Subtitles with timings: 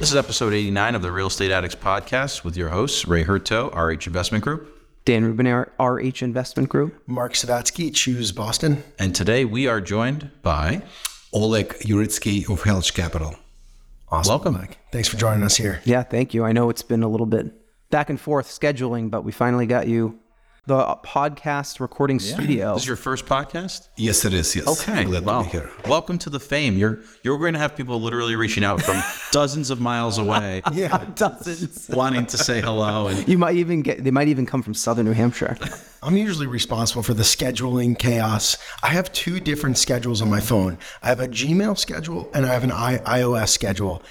[0.00, 3.70] This is episode 89 of the Real Estate Addicts podcast with your hosts, Ray Hurto,
[3.76, 4.74] RH Investment Group.
[5.04, 5.46] Dan Rubin,
[5.78, 7.02] RH Investment Group.
[7.06, 8.82] Mark Savatsky, Choose Boston.
[8.98, 10.80] And today we are joined by
[11.34, 13.36] Oleg Uritsky of Helge Capital.
[14.08, 14.30] Awesome.
[14.30, 14.54] Welcome.
[14.54, 14.78] Mike.
[14.90, 15.82] Thanks for joining us here.
[15.84, 16.46] Yeah, thank you.
[16.46, 17.52] I know it's been a little bit
[17.90, 20.18] back and forth scheduling, but we finally got you
[20.70, 22.74] the uh, podcast recording studio.
[22.74, 23.88] This is your first podcast?
[23.96, 24.54] Yes, it is.
[24.54, 24.68] Yes.
[24.68, 25.02] Okay.
[25.02, 25.68] Glad well, to be here.
[25.88, 26.78] welcome to the fame.
[26.78, 29.02] You're you're going to have people literally reaching out from
[29.32, 31.88] dozens of miles away, yeah, dozens.
[31.88, 33.08] wanting to say hello.
[33.08, 34.04] And You might even get.
[34.04, 35.56] They might even come from Southern New Hampshire.
[36.04, 38.56] I'm usually responsible for the scheduling chaos.
[38.80, 40.78] I have two different schedules on my phone.
[41.02, 44.04] I have a Gmail schedule and I have an I- iOS schedule,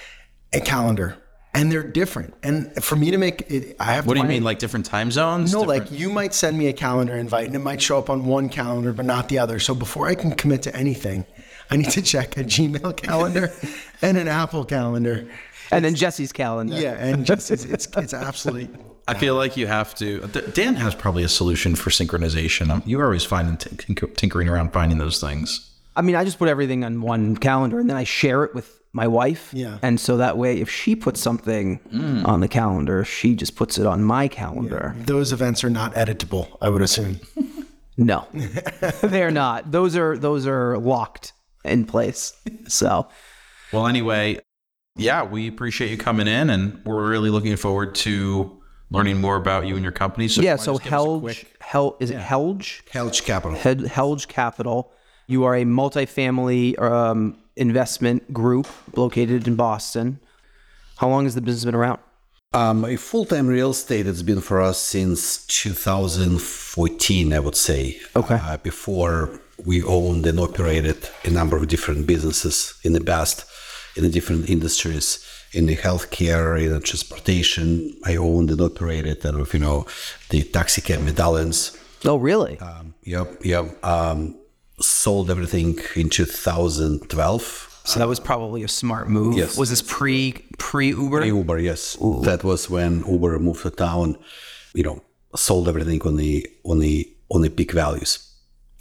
[0.52, 1.16] a calendar,
[1.53, 2.34] and they're different.
[2.44, 4.05] And for me to make it, I have.
[4.05, 5.52] what do you mean, like different time zones?
[5.53, 8.09] No, Different- like you might send me a calendar invite and it might show up
[8.09, 9.59] on one calendar but not the other.
[9.59, 11.25] So before I can commit to anything,
[11.72, 13.52] I need to check a Gmail calendar
[14.02, 15.28] and an Apple calendar.
[15.72, 16.75] And then Jesse's calendar.
[16.80, 18.69] Yeah, and just it's it's, it's absolutely
[19.08, 20.19] I feel like you have to.
[20.53, 22.69] Dan has probably a solution for synchronization.
[22.69, 25.67] Um, You're always finding tinkering around finding those things.
[25.95, 28.78] I mean, I just put everything on one calendar and then I share it with
[28.94, 29.52] my wife.
[29.54, 29.78] Yeah.
[29.82, 31.80] And so that way, if she puts something
[32.26, 34.96] on the calendar, she just puts it on my calendar.
[35.06, 37.20] those events are not editable, I would assume.
[38.02, 38.26] No,
[39.04, 39.73] they're not.
[39.73, 41.34] Those are those are locked
[41.66, 42.31] in place.
[42.70, 43.09] So
[43.73, 44.40] Well, anyway,
[44.96, 49.68] yeah, we appreciate you coming in, and we're really looking forward to learning more about
[49.68, 50.30] you and your company.
[50.30, 50.53] So yeah.
[50.53, 52.84] why So just give us a Helge, quick- Hel is it Helge?
[52.90, 53.58] Helge Capital.
[53.90, 54.94] Helge Capital.
[55.28, 60.20] You are a multifamily um, investment group located in Boston.
[60.98, 62.00] How long has the business been around?
[62.54, 68.00] Um, a full-time real estate it's been for us since 2014, I would say.
[68.16, 68.40] Okay.
[68.42, 73.46] Uh, before we owned and operated a number of different businesses in the past,
[73.96, 77.96] in the different industries, in the healthcare, in the transportation.
[78.06, 79.86] I owned and operated, don't you know,
[80.30, 81.78] the taxi cab medallions.
[82.06, 82.58] Oh, really?
[82.59, 83.84] Um, yep, yep.
[83.86, 84.40] Um,
[84.81, 87.81] sold everything in 2012.
[87.85, 89.38] so that was probably a smart move.
[89.38, 89.57] Yes.
[89.57, 91.19] Was this pre pre Uber?
[91.19, 91.97] Pre Uber, yes.
[92.23, 94.18] That was when Uber moved to town.
[94.73, 95.01] You know,
[95.35, 98.25] sold everything on the on the on the peak values.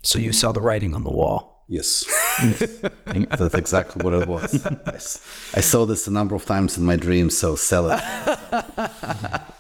[0.03, 1.65] So you saw the writing on the wall.
[1.71, 2.07] Yes,
[3.07, 4.65] that's exactly what it was.
[5.55, 7.37] I saw this a number of times in my dreams.
[7.37, 8.01] So sell it.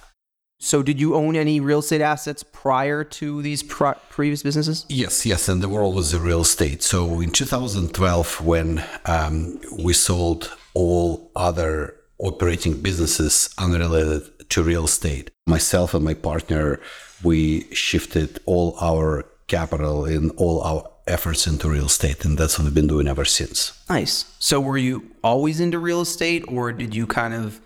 [0.61, 4.85] So did you own any real estate assets prior to these pro- previous businesses?
[4.89, 6.83] Yes, yes, and the world was the real estate.
[6.83, 15.31] So in 2012, when um, we sold all other operating businesses unrelated to real estate,
[15.47, 16.81] myself and my partner,
[17.23, 22.65] we shifted all our capital and all our efforts into real estate, and that's what
[22.65, 23.81] we've been doing ever since.
[23.89, 24.35] Nice.
[24.41, 27.61] So were you always into real estate or did you kind of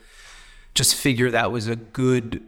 [0.74, 2.42] just figure that was a good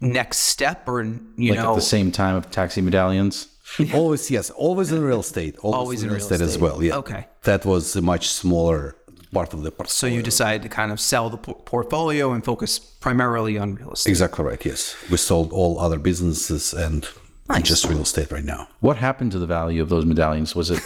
[0.00, 3.48] next step or you like know at the same time of taxi medallions.
[3.94, 5.56] always, yes, always in real estate.
[5.58, 6.82] Always, Always in in real real estate, as well.
[6.82, 6.96] Yeah.
[6.96, 7.26] Okay.
[7.44, 8.96] That was a much smaller
[9.32, 9.88] part of the portfolio.
[9.90, 14.10] so you decided to kind of sell the portfolio and focus primarily on real estate.
[14.10, 14.64] Exactly right.
[14.64, 17.08] Yes, we sold all other businesses and
[17.48, 17.62] Nice.
[17.68, 18.68] just real estate right now.
[18.80, 20.54] What happened to the value of those medallions?
[20.56, 20.80] Was it?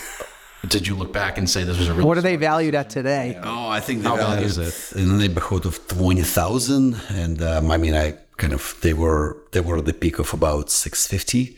[0.69, 2.07] Did you look back and say this was a real?
[2.07, 3.39] What are they valued at today?
[3.43, 7.43] Oh, I think How they valued is it in the neighborhood of twenty thousand, and
[7.43, 10.71] um, I mean, I kind of they were they were at the peak of about
[10.71, 11.57] six fifty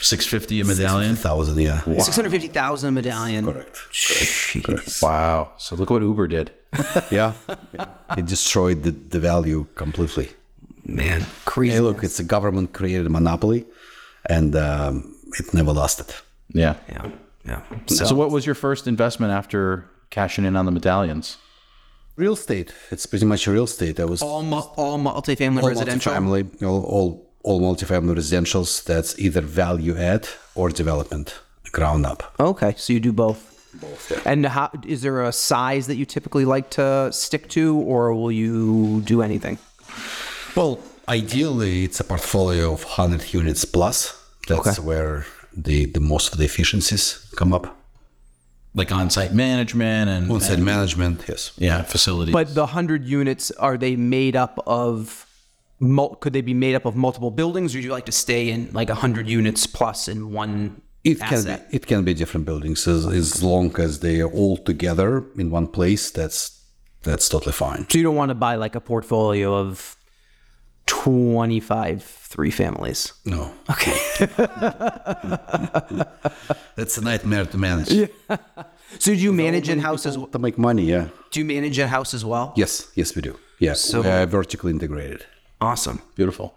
[0.00, 1.16] Six fifty a medallion.
[1.16, 1.58] thousand.
[1.58, 3.44] Yeah, Six hundred fifty thousand medallion.
[3.46, 3.76] correct.
[3.90, 5.02] Jeez.
[5.02, 5.52] Wow.
[5.56, 6.50] So look what Uber did.
[7.10, 7.32] Yeah,
[8.18, 10.28] it destroyed the, the value completely.
[10.84, 11.74] Man, crazy.
[11.74, 13.64] Hey, look, it's a government created monopoly,
[14.28, 16.12] and um, it never lasted.
[16.52, 16.74] Yeah.
[16.88, 17.10] Yeah,
[17.44, 17.60] yeah.
[17.86, 21.36] So, what was your first investment after cashing in on the medallions?
[22.16, 22.72] Real estate.
[22.90, 23.98] It's pretty much real estate.
[24.00, 26.12] I was all mu- all multifamily all residential.
[26.12, 28.84] multifamily, all, all all multifamily residentials.
[28.84, 31.34] That's either value add or development,
[31.72, 32.32] ground up.
[32.38, 33.50] Okay, so you do both.
[33.80, 34.24] Both.
[34.24, 38.30] And how is there a size that you typically like to stick to, or will
[38.30, 39.58] you do anything?
[40.54, 40.78] Well,
[41.08, 44.14] ideally, it's a portfolio of hundred units plus.
[44.46, 44.82] That's Okay.
[44.86, 47.76] where the the most of the efficiencies come up.
[48.76, 51.52] Like on-site management and On-site management, yes.
[51.58, 52.32] yeah, facilities.
[52.32, 55.26] But the hundred units are they made up of?
[55.80, 58.48] Mul- could they be made up of multiple buildings, or do you like to stay
[58.50, 61.70] in like hundred units plus in one It can asset?
[61.70, 65.50] be it can be different buildings as, as long as they are all together in
[65.50, 66.10] one place.
[66.10, 66.60] That's
[67.02, 67.86] that's totally fine.
[67.90, 69.93] So you don't want to buy like a portfolio of
[70.86, 73.12] twenty-five three families.
[73.24, 73.96] No, Okay.
[76.76, 77.90] that's a nightmare to manage.
[77.90, 78.06] Yeah.
[78.98, 81.08] so do you manage in house as To make money, yeah.
[81.30, 82.52] do you manage in house as well?
[82.56, 83.38] Yes, yes, we do.
[83.58, 85.24] Yeah, So- we are vertically integrated.
[85.60, 86.00] Awesome.
[86.16, 86.56] Beautiful.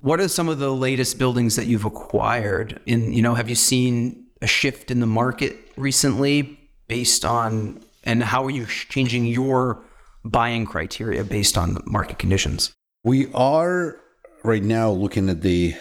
[0.00, 2.80] What are some of the latest buildings that you've acquired?
[2.86, 6.58] In you know, have you seen a shift in the market recently
[6.88, 9.82] based on, and how are you changing your
[10.24, 12.72] buying criteria based on market conditions?
[13.08, 13.98] We are
[14.44, 15.74] right now looking at the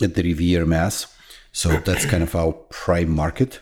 [0.00, 1.14] at the Revere Mass,
[1.52, 3.60] so that's kind of our prime market.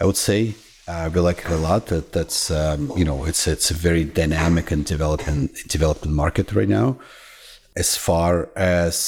[0.00, 0.56] I would say
[0.88, 1.86] uh, we like it a lot.
[1.86, 6.68] That that's um, you know it's it's a very dynamic and developing developing market right
[6.68, 6.98] now.
[7.76, 8.98] As far as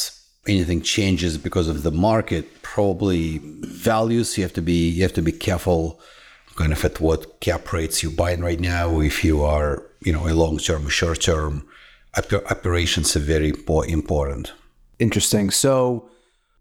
[0.46, 5.22] anything changes because of the market, probably values you have to be you have to
[5.30, 5.98] be careful
[6.54, 9.00] kind of at what cap rates you're buying right now.
[9.00, 11.66] If you are you know a long term, short term,
[12.16, 13.52] operations are very
[13.88, 14.52] important.
[14.98, 15.50] Interesting.
[15.50, 16.08] So,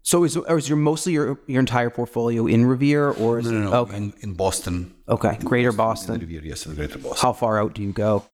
[0.02, 3.52] so is, or is your mostly your your entire portfolio in Revere or is No,
[3.52, 3.76] no, it, no.
[3.82, 6.20] okay In, in Boston, okay Greater Boston?
[6.20, 7.18] Revere, yes, in Greater Boston.
[7.20, 8.24] How far out do you go?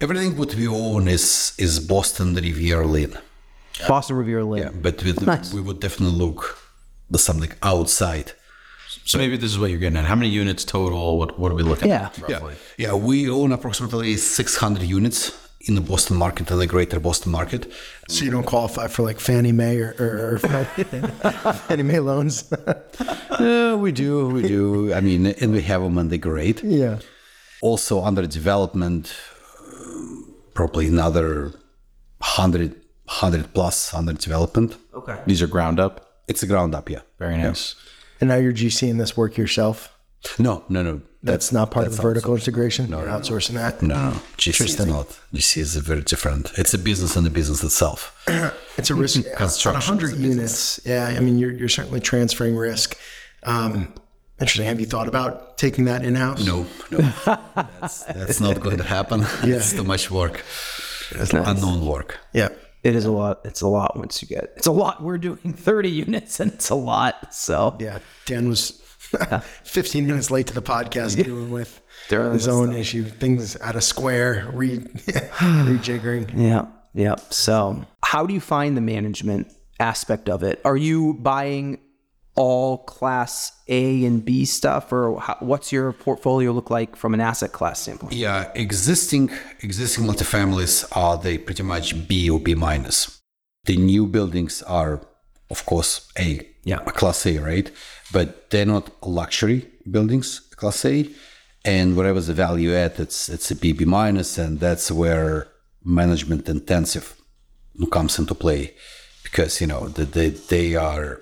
[0.00, 3.16] Everything what we own is is Boston Revere Lane.
[3.88, 4.62] Boston Revere Lane.
[4.64, 5.54] Yeah, but with, Nice.
[5.54, 6.58] we would definitely look
[7.10, 8.32] the something outside.
[9.04, 10.04] So maybe this is what you're getting at.
[10.04, 11.18] How many units total?
[11.18, 12.06] What What are we looking Yeah.
[12.06, 12.18] at?
[12.18, 12.54] Roughly?
[12.78, 15.32] Yeah, we own approximately 600 units
[15.68, 17.70] in the Boston market and the Greater Boston market.
[18.08, 20.38] So you don't qualify for like Fannie Mae or, or, or
[21.54, 22.52] Fannie Mae loans.
[23.32, 24.92] Uh, we do, we do.
[24.94, 26.62] I mean, and we have them and they're great.
[26.62, 26.98] yeah.
[27.60, 29.12] Also under development,
[29.74, 31.50] um, probably another
[32.18, 32.72] 100,
[33.06, 34.76] 100 plus under development.
[34.94, 35.18] Okay.
[35.26, 36.22] These are ground up.
[36.28, 37.00] It's a ground up, yeah.
[37.18, 37.74] Very nice.
[38.20, 39.96] And now you're GCing this work yourself.
[40.38, 41.00] No, no, no.
[41.24, 42.90] That's not part of vertical integration.
[42.90, 43.80] No, you're outsourcing that.
[43.80, 44.10] No, no.
[44.38, 45.06] GC is not.
[45.32, 46.52] GC is very different.
[46.58, 48.16] It's a business and the business itself.
[48.78, 49.18] It's a risk.
[49.26, 50.80] on Construction 100 units.
[50.84, 52.96] Yeah, I mean, you're, you're certainly transferring risk.
[53.42, 53.92] Um,
[54.40, 54.66] interesting.
[54.66, 56.44] Have you thought about taking that in house?
[56.44, 56.98] No, no.
[57.80, 59.24] that's, that's not going to happen.
[59.42, 60.42] It's too much work.
[61.12, 62.18] It's unknown work.
[62.32, 62.48] Yeah.
[62.82, 63.42] It is a lot.
[63.44, 64.54] It's a lot once you get.
[64.56, 65.02] It's a lot.
[65.02, 67.32] We're doing 30 units and it's a lot.
[67.34, 67.98] So Yeah.
[68.26, 68.81] Dan was
[69.64, 73.04] 15 minutes late to the podcast dealing with Dealing his with own issue.
[73.04, 74.78] Things out of square, re,
[75.58, 76.30] rejiggering.
[76.36, 76.66] Yeah.
[76.94, 77.16] Yeah.
[77.30, 80.60] So, how do you find the management aspect of it?
[80.64, 81.78] Are you buying
[82.34, 87.20] all class A and B stuff or how, what's your portfolio look like from an
[87.20, 88.12] asset class standpoint?
[88.14, 89.30] Yeah, existing
[89.60, 93.20] existing multifamilies are they pretty much B or B minus.
[93.64, 95.00] The new buildings are,
[95.50, 96.80] of course, A, Yeah.
[96.86, 97.70] a class A, right?
[98.12, 101.08] But they're not luxury buildings, class A.
[101.64, 103.86] And whatever the value add, it's it's a BB
[104.38, 105.46] and that's where
[105.84, 107.14] management intensive
[107.90, 108.74] comes into play,
[109.22, 111.20] because you know the, they they are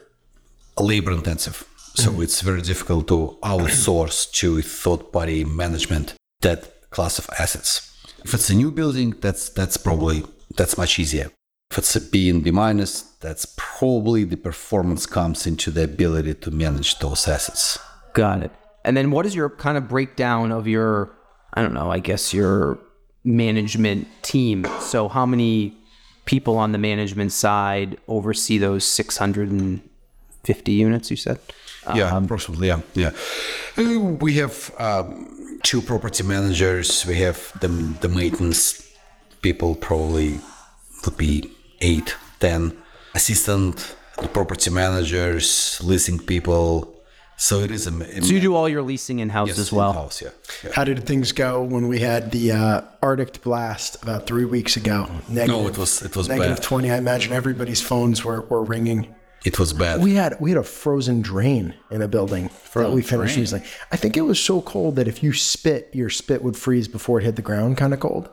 [0.78, 1.64] labor intensive.
[1.94, 2.22] So mm-hmm.
[2.22, 7.90] it's very difficult to outsource to a third party management that class of assets.
[8.24, 10.24] If it's a new building, that's that's probably
[10.56, 11.30] that's much easier.
[11.70, 16.34] If it's a B and B minus, that's probably the performance comes into the ability
[16.34, 17.78] to manage those assets.
[18.12, 18.50] Got it.
[18.84, 21.12] And then what is your kind of breakdown of your,
[21.54, 22.78] I don't know, I guess your
[23.22, 24.66] management team?
[24.80, 25.76] So, how many
[26.24, 31.38] people on the management side oversee those 650 units you said?
[31.94, 32.68] Yeah, approximately.
[32.68, 33.10] Yeah, yeah.
[33.78, 37.06] Uh, We have um, two property managers.
[37.06, 37.68] We have the
[38.00, 38.88] the maintenance
[39.40, 39.74] people.
[39.74, 40.40] Probably
[41.04, 42.76] would be eight, ten
[43.14, 46.96] assistant the property managers, leasing people.
[47.36, 49.72] So it is a, a So, you do all your leasing in house yes, as
[49.72, 49.90] well?
[49.90, 50.28] in-house, yeah.
[50.62, 50.72] yeah.
[50.74, 55.08] How did things go when we had the uh, Arctic blast about three weeks ago?
[55.28, 56.62] No, it was it was negative bad.
[56.62, 56.90] 20.
[56.90, 59.14] I imagine everybody's phones were, were ringing.
[59.42, 60.02] It was bad.
[60.02, 63.40] We had we had a frozen drain in a building that we finished drain.
[63.40, 63.62] using.
[63.90, 67.20] I think it was so cold that if you spit, your spit would freeze before
[67.20, 68.28] it hit the ground, kind of cold.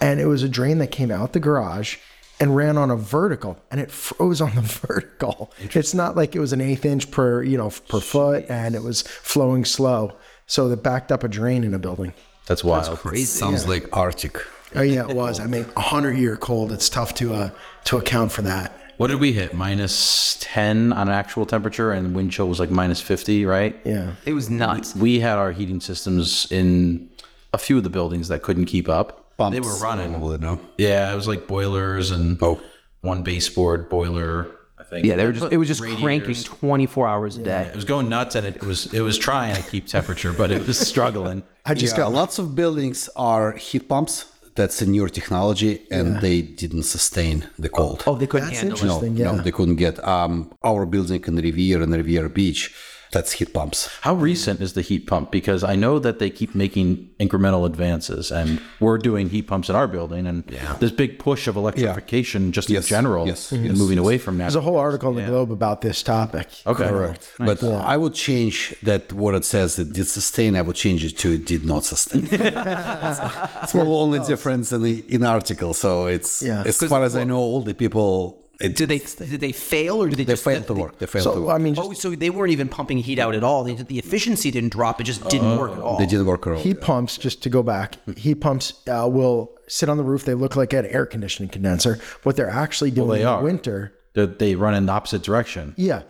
[0.00, 1.96] And it was a drain that came out the garage
[2.44, 5.50] and ran on a vertical, and it froze on the vertical.
[5.58, 8.82] It's not like it was an eighth inch per you know per foot, and it
[8.82, 10.12] was flowing slow,
[10.46, 12.12] so it backed up a drain in a building.
[12.44, 13.00] That's wild.
[13.14, 14.36] It sounds like Arctic.
[14.74, 15.40] Oh yeah, it was.
[15.40, 16.70] I mean, a hundred year cold.
[16.70, 17.50] It's tough to uh
[17.84, 18.78] to account for that.
[18.98, 19.54] What did we hit?
[19.54, 23.74] Minus 10 on actual temperature, and wind chill was like minus 50, right?
[23.84, 24.12] Yeah.
[24.24, 24.94] It was nuts.
[24.94, 27.08] We had our heating systems in
[27.52, 29.23] a few of the buildings that couldn't keep up.
[29.38, 30.10] They were running.
[30.12, 30.60] Probably, no?
[30.78, 32.60] Yeah, it was like boilers and Oh.
[33.00, 34.46] one baseboard boiler,
[34.78, 35.04] I think.
[35.06, 37.62] Yeah, they were just, it was just cranking 24 hours a day.
[37.72, 40.66] It was going nuts, and it was it was trying to keep temperature, but it
[40.66, 41.42] was struggling.
[41.66, 44.26] I just Yeah, got lots of buildings are heat pumps.
[44.56, 48.04] That's a newer technology, and they didn't sustain the cold.
[48.06, 49.10] Oh, they couldn't That's handle it.
[49.10, 49.32] no, yeah.
[49.32, 52.72] no, they couldn't get um, our building in Revere and Revere Beach.
[53.14, 53.88] That's heat pumps.
[54.02, 55.30] How recent is the heat pump?
[55.30, 59.76] Because I know that they keep making incremental advances, and we're doing heat pumps in
[59.76, 60.74] our building, and yeah.
[60.80, 64.36] this big push of electrification just Yes, in general, yes, and yes, moving away from
[64.38, 64.44] that.
[64.44, 66.48] There's a whole article in the Globe about this topic.
[66.66, 67.32] Okay, correct.
[67.38, 70.56] But I would change that what it says it did sustain.
[70.56, 72.26] I would change it to it did not sustain.
[73.68, 75.74] Small only difference in the in article.
[75.74, 76.62] So it's Yeah.
[76.66, 80.08] as far as I know, all the people it, Did they did they fail or
[80.08, 80.98] did they, they just failed to work.
[80.98, 81.54] They failed to So work.
[81.54, 83.64] I mean, just Oh, so they weren't even pumping heat out at all.
[83.64, 85.00] They, the efficiency didn't drop.
[85.00, 85.98] It just didn't work at all.
[85.98, 86.58] they didn't work at all.
[86.60, 87.18] heat pumps.
[87.18, 90.24] Just to go back, heat pumps uh, will sit on the roof.
[90.24, 91.98] They look like an air conditioning condenser.
[92.22, 93.38] What they're actually doing they in are.
[93.38, 95.74] the winter They, they run in the opposite direction.
[95.76, 96.02] Yeah.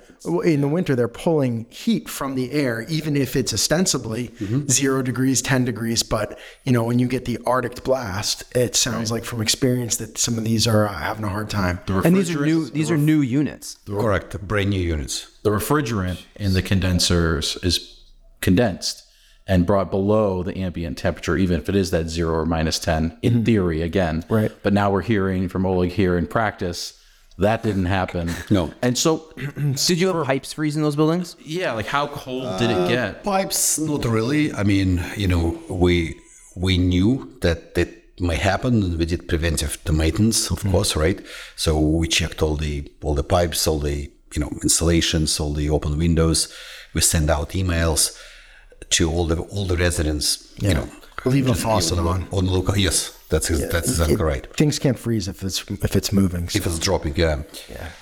[0.44, 4.30] In the winter, they're pulling heat from the air, even if it's ostensibly
[4.70, 6.02] zero degrees, 10 degrees.
[6.02, 10.16] But, you know, when you get the Arctic blast, it sounds like from experience that
[10.18, 11.80] some of these are uh, having a hard time.
[11.88, 12.68] and these are new.
[12.70, 13.78] These are new units.
[13.86, 14.38] Correct.
[14.46, 15.30] Brand new units.
[15.42, 18.00] The refrigerant in the condensers is
[18.40, 19.02] condensed
[19.46, 23.18] and brought below the ambient temperature, even if it is that zero or minus 10
[23.20, 24.24] in theory again.
[24.30, 24.50] Right.
[24.62, 26.98] But now we're hearing from Oleg here in practice
[27.38, 28.30] that didn't happen.
[28.50, 28.72] No.
[28.80, 31.36] And so, Did you have pipes freeze in those buildings?
[31.44, 33.24] yeah, like how cold did it uh, get?
[33.24, 34.52] Pipes, not really.
[34.52, 36.20] I mean, you know, we
[36.54, 37.88] we knew that that
[38.20, 40.70] may happen, and we did preventive maintenance, of mm.
[40.70, 41.20] course, right?
[41.56, 45.70] So we checked all the all the pipes, all the you know installations, all the
[45.70, 46.54] open windows.
[46.94, 48.16] We send out emails
[48.90, 50.54] to all the all the residents.
[50.60, 50.88] You know,
[51.24, 52.28] Leave a just faucet on, on.
[52.30, 52.76] on local.
[52.76, 54.46] Yes, that's that's exactly right.
[54.56, 56.48] Things can't freeze if it's if it's moving.
[56.48, 56.58] So.
[56.58, 57.42] If it's dropping, yeah.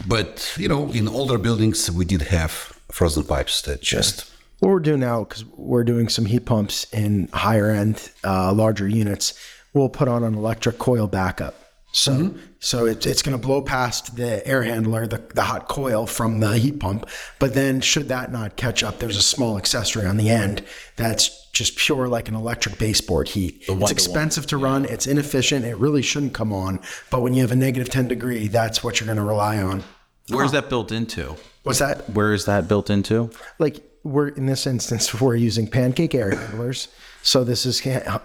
[0.06, 2.52] But you know, in older buildings, we did have
[2.90, 4.30] frozen pipes that just.
[4.60, 8.86] What we're doing now, because we're doing some heat pumps in higher end, uh, larger
[8.86, 9.34] units,
[9.72, 11.56] we'll put on an electric coil backup.
[11.92, 12.38] So, mm-hmm.
[12.58, 16.40] so it, it's going to blow past the air handler, the, the hot coil from
[16.40, 17.08] the heat pump.
[17.38, 20.64] But then, should that not catch up, there's a small accessory on the end
[20.96, 23.62] that's just pure like an electric baseboard heat.
[23.68, 24.86] It's expensive to run.
[24.86, 25.66] It's inefficient.
[25.66, 26.80] It really shouldn't come on.
[27.10, 29.84] But when you have a negative 10 degree, that's what you're going to rely on.
[30.28, 31.36] Where's that built into?
[31.62, 32.08] What's that?
[32.10, 33.30] Where is that built into?
[33.58, 36.88] like we're in this instance we're using pancake air handlers
[37.22, 37.80] so this is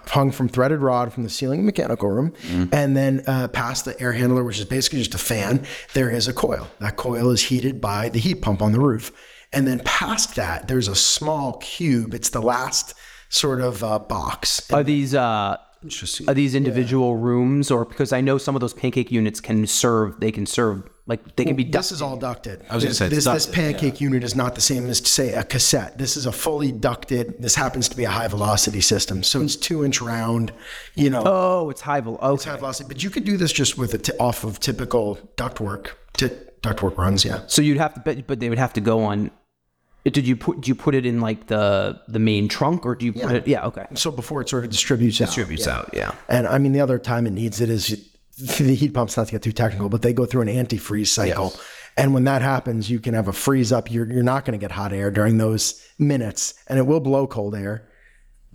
[0.08, 2.32] hung from threaded rod from the ceiling mechanical room.
[2.72, 5.64] And then uh, past the air handler which is basically just a fan
[5.94, 6.68] there is a coil.
[6.80, 9.12] That coil is heated by the heat pump on the roof.
[9.52, 12.12] And then past that there's a small cube.
[12.12, 12.94] It's the last
[13.28, 14.70] sort of uh, box.
[14.72, 16.28] Are these uh, Interesting.
[16.28, 20.18] are these individual rooms, or because I know some of those pancake units can serve?
[20.20, 21.64] They can serve like they can be.
[21.64, 22.62] this is all ducted.
[22.68, 24.86] I was gonna this, say, it's this, this ducted, pancake unit is not the same
[24.86, 25.96] as say a cassette.
[25.96, 27.42] This is a fully ducted.
[27.42, 30.52] This happens to be a high velocity system, so it's two inch round.
[30.94, 32.18] You know, oh, it's high vol.
[32.22, 32.50] Okay.
[32.50, 32.88] high velocity.
[32.88, 35.92] But you could do this just with a t- off of typical ductwork.
[36.12, 36.28] T-
[36.62, 37.40] ductwork runs, yeah.
[37.46, 39.30] So you'd have to, but, but they would have to go on.
[40.04, 40.56] Did you put?
[40.56, 43.48] Did you put it in like the the main trunk, or do you put it?
[43.48, 43.66] Yeah.
[43.66, 43.86] Okay.
[43.94, 45.26] So before it sort of distributes, out.
[45.26, 45.90] Distributes out.
[45.94, 46.12] Yeah.
[46.28, 48.08] And I mean, the other time it needs it is
[48.38, 49.16] the heat pumps.
[49.16, 51.52] Not to get too technical, but they go through an antifreeze cycle.
[51.96, 53.90] And when that happens, you can have a freeze up.
[53.90, 57.26] You're you're not going to get hot air during those minutes, and it will blow
[57.26, 57.88] cold air,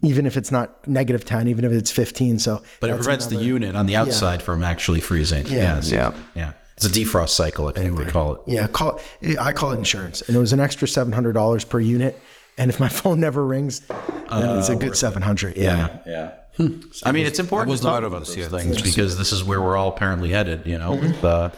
[0.01, 2.39] even if it's not negative ten, even if it's fifteen.
[2.39, 5.45] So, But it that's prevents the unit on the outside from actually freezing.
[5.47, 5.81] Yeah.
[5.83, 6.13] Yeah.
[6.35, 6.53] Yeah.
[6.77, 8.41] It's a defrost cycle, I think they call it.
[8.47, 11.65] Yeah, call it, I call it insurance, and it was an extra seven hundred dollars
[11.65, 12.19] per unit.
[12.57, 15.57] And if my phone never rings, then it's a uh, good seven hundred.
[15.57, 15.99] Yeah.
[16.05, 16.31] Yeah.
[16.59, 19.61] I mean, it's important was to talk about those of things because this is where
[19.61, 21.49] we're all apparently headed, you know, with uh,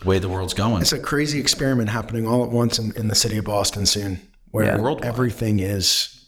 [0.00, 0.80] the way the world's going.
[0.80, 4.20] It's a crazy experiment happening all at once in, in the city of Boston soon,
[4.50, 4.80] where Yeah.
[4.80, 5.04] Worldwide.
[5.06, 6.24] everything is.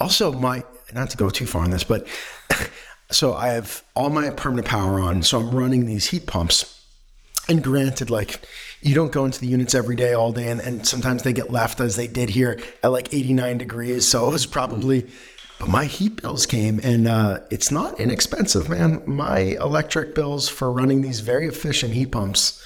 [0.00, 0.62] Also, my
[0.94, 2.06] not to go too far on this, but
[3.10, 6.72] so I have all my permanent power on, so I'm running these heat pumps.
[7.48, 8.40] And granted, like
[8.82, 11.50] you don't go into the units every day, all day, and, and sometimes they get
[11.50, 14.06] left as they did here at like 89 degrees.
[14.06, 15.06] So it was probably,
[15.58, 19.02] but my heat bills came, and uh, it's not inexpensive, man.
[19.06, 22.62] My electric bills for running these very efficient heat pumps,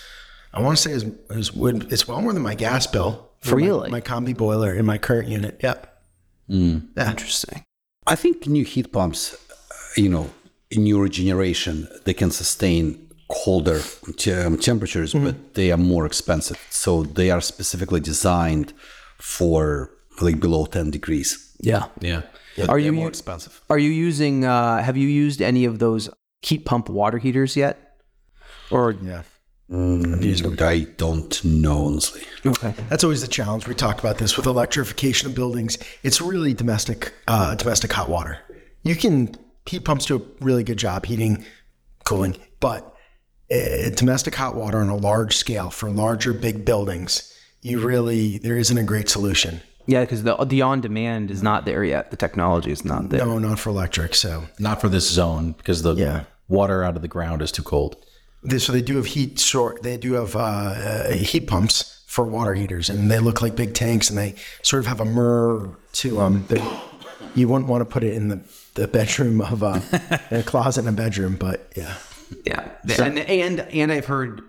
[0.53, 1.51] I want to say is, is
[1.93, 3.31] it's well more than my gas bill.
[3.41, 3.91] For my- Really?
[3.91, 5.61] my, combi boiler in my current unit.
[5.63, 5.87] Yep.
[6.49, 7.11] Yeah.
[7.11, 7.63] Interesting.
[8.07, 9.57] I think new heat pumps, uh,
[9.97, 10.31] you know,
[10.71, 13.81] in newer generation, they can sustain colder
[14.17, 16.59] te- um, temperatures, but they are more expensive.
[16.71, 18.73] So they are specifically designed
[19.19, 21.55] for like below 10 degrees.
[21.61, 21.85] Yeah.
[22.01, 22.23] Yeah.
[22.69, 23.61] Are you more expensive?
[23.71, 24.45] Are you using?
[24.45, 26.09] Uh, have you used any of those
[26.43, 27.97] heat pump water heaters yet?
[28.71, 29.23] Or Yeah.
[30.62, 32.23] I don't know, honestly.
[32.45, 32.75] okay.
[32.88, 33.69] That's always the challenge.
[33.69, 35.79] We talk about this with electrification of buildings.
[36.02, 38.38] It's really domestic, uh, domestic hot water.
[38.83, 39.37] You can
[39.67, 41.45] heat pumps do a really good job heating,
[42.05, 42.95] cooling, but
[43.52, 48.57] uh, domestic hot water on a large scale for larger, big buildings, you really there
[48.57, 49.61] isn't a great solution.
[49.93, 52.11] Yeah, because the the on demand is not there yet.
[52.11, 53.25] The technology is not there.
[53.27, 54.15] No, not for electric.
[54.15, 56.21] So, Not for this zone because the Yeah.
[56.49, 57.97] water out of the ground is too cold.
[58.51, 59.83] they, so they do have heat sort.
[59.83, 63.73] They do have uh, uh, heat pumps for water heaters, and they look like big
[63.75, 66.45] tanks, and they sort of have a mirror to them.
[66.49, 66.63] That
[67.35, 68.41] you wouldn't want to put it in the,
[68.75, 69.81] the bedroom of uh,
[70.31, 71.95] a closet in a bedroom, but yeah.
[72.47, 74.43] Yeah, The- and and and I've heard,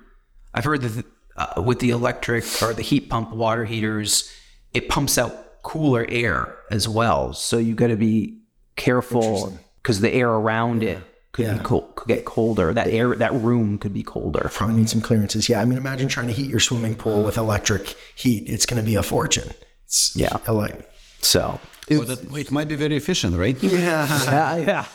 [0.53, 1.05] I've heard that
[1.37, 4.29] uh, with the electric or the heat pump water heaters,
[4.73, 7.33] it pumps out cooler air as well.
[7.33, 8.39] So you got to be
[8.75, 10.99] careful because the air around it
[11.33, 12.73] could be cold, could get colder.
[12.73, 14.49] That air, that room could be colder.
[14.53, 15.47] Probably need some clearances.
[15.49, 18.43] Yeah, I mean, imagine trying to heat your swimming pool with electric heat.
[18.47, 19.49] It's going to be a fortune.
[19.85, 20.37] It's, Yeah.
[20.47, 20.67] ele-
[21.21, 21.59] So
[21.89, 23.55] Well, that, it might be very efficient, right?
[23.61, 24.85] yeah, yeah,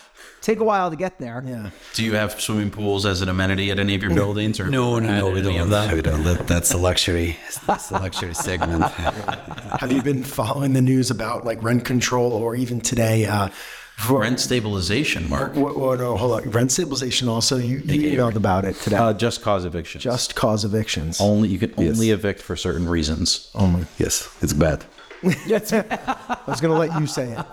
[0.47, 1.43] take a while to get there.
[1.45, 1.71] yeah.
[1.95, 4.61] Do you have swimming pools as an amenity at any of your buildings?
[4.61, 5.93] Or No, no, no, we don't have that.
[5.93, 6.23] We don't.
[6.23, 7.37] That, that's a luxury.
[7.67, 8.85] That's a luxury segment.
[8.85, 13.27] Have you been following the news about like rent control or even today?
[13.27, 13.49] Uh,
[13.97, 15.55] for, Rent stabilization, Mark.
[15.55, 16.51] What, what, no, hold on.
[16.51, 18.97] Rent stabilization also, you, you emailed about it today.
[18.97, 20.05] Uh, just cause evictions.
[20.05, 21.19] Just cause evictions.
[21.19, 23.51] only you can only evict for certain reasons.
[23.55, 23.87] Only.
[23.97, 24.85] Yes, it's bad.
[25.25, 27.47] I was going to let you say it.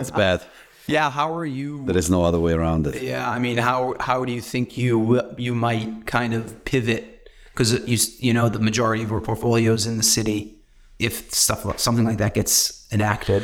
[0.00, 0.42] It's bad.
[0.86, 1.84] Yeah, how are you?
[1.86, 3.02] There is no other way around it.
[3.02, 7.28] Yeah, I mean, how how do you think you you might kind of pivot?
[7.52, 10.56] Because you you know the majority of our portfolios in the city,
[10.98, 13.42] if stuff something like that gets enacted,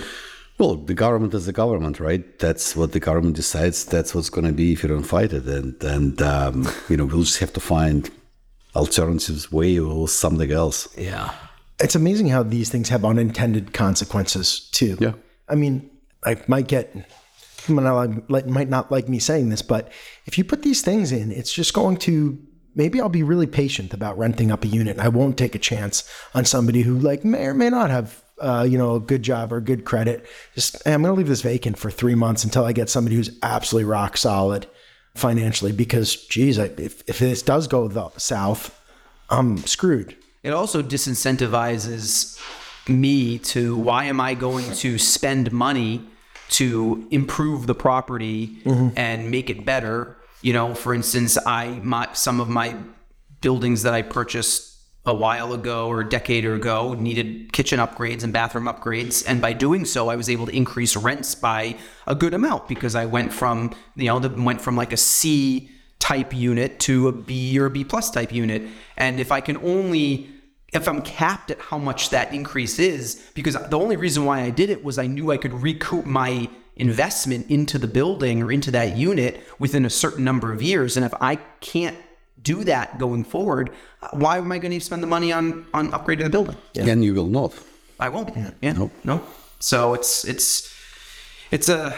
[0.59, 2.39] Well, the government is the government, right?
[2.39, 3.85] That's what the government decides.
[3.87, 7.07] That's what's going to be if you don't fight it, and and um, you know
[7.07, 8.11] we'll just have to find
[8.77, 10.89] alternatives way or something else.
[10.99, 11.33] yeah,
[11.81, 14.97] it's amazing how these things have unintended consequences too.
[15.01, 15.15] Yeah.
[15.49, 15.91] I mean,
[16.25, 17.20] I might get, you might not
[17.77, 19.91] like, might not like me saying this, but
[20.27, 22.39] if you put these things in, it's just going to.
[22.77, 25.01] Maybe I'll be really patient about renting up a unit.
[25.01, 28.65] I won't take a chance on somebody who like may or may not have, uh,
[28.69, 30.25] you know, a good job or good credit.
[30.55, 33.17] Just hey, I'm going to leave this vacant for three months until I get somebody
[33.17, 34.69] who's absolutely rock solid
[35.17, 35.73] financially.
[35.73, 38.81] Because, geez, I, if if this does go the south,
[39.31, 40.17] I'm screwed.
[40.45, 42.39] it also disincentivizes
[42.89, 46.03] me to why am I going to spend money
[46.51, 48.59] to improve the property
[48.97, 50.17] and make it better?
[50.43, 52.77] You know, for instance, I my some of my
[53.41, 54.71] buildings that I purchased
[55.07, 59.53] a while ago or a decade ago needed kitchen upgrades and bathroom upgrades and by
[59.55, 63.33] doing so I was able to increase rents by a good amount because I went
[63.33, 67.71] from you know went from like a C type unit to a B or a
[67.71, 68.63] B plus type unit
[68.99, 70.29] and if I can only
[70.73, 74.51] if I'm capped at how much that increase is because the only reason why I
[74.51, 78.71] did it was I knew I could recoup my investment into the building or into
[78.71, 81.97] that unit within a certain number of years and if I can't
[82.43, 83.71] do that going forward,
[84.13, 86.57] why am I going to spend the money on on upgrading the building?
[86.75, 87.53] And you will not.
[87.99, 88.35] I won't.
[88.63, 88.73] Yeah.
[88.73, 88.91] No.
[89.05, 89.23] No.
[89.59, 90.75] So it's it's
[91.51, 91.95] it's a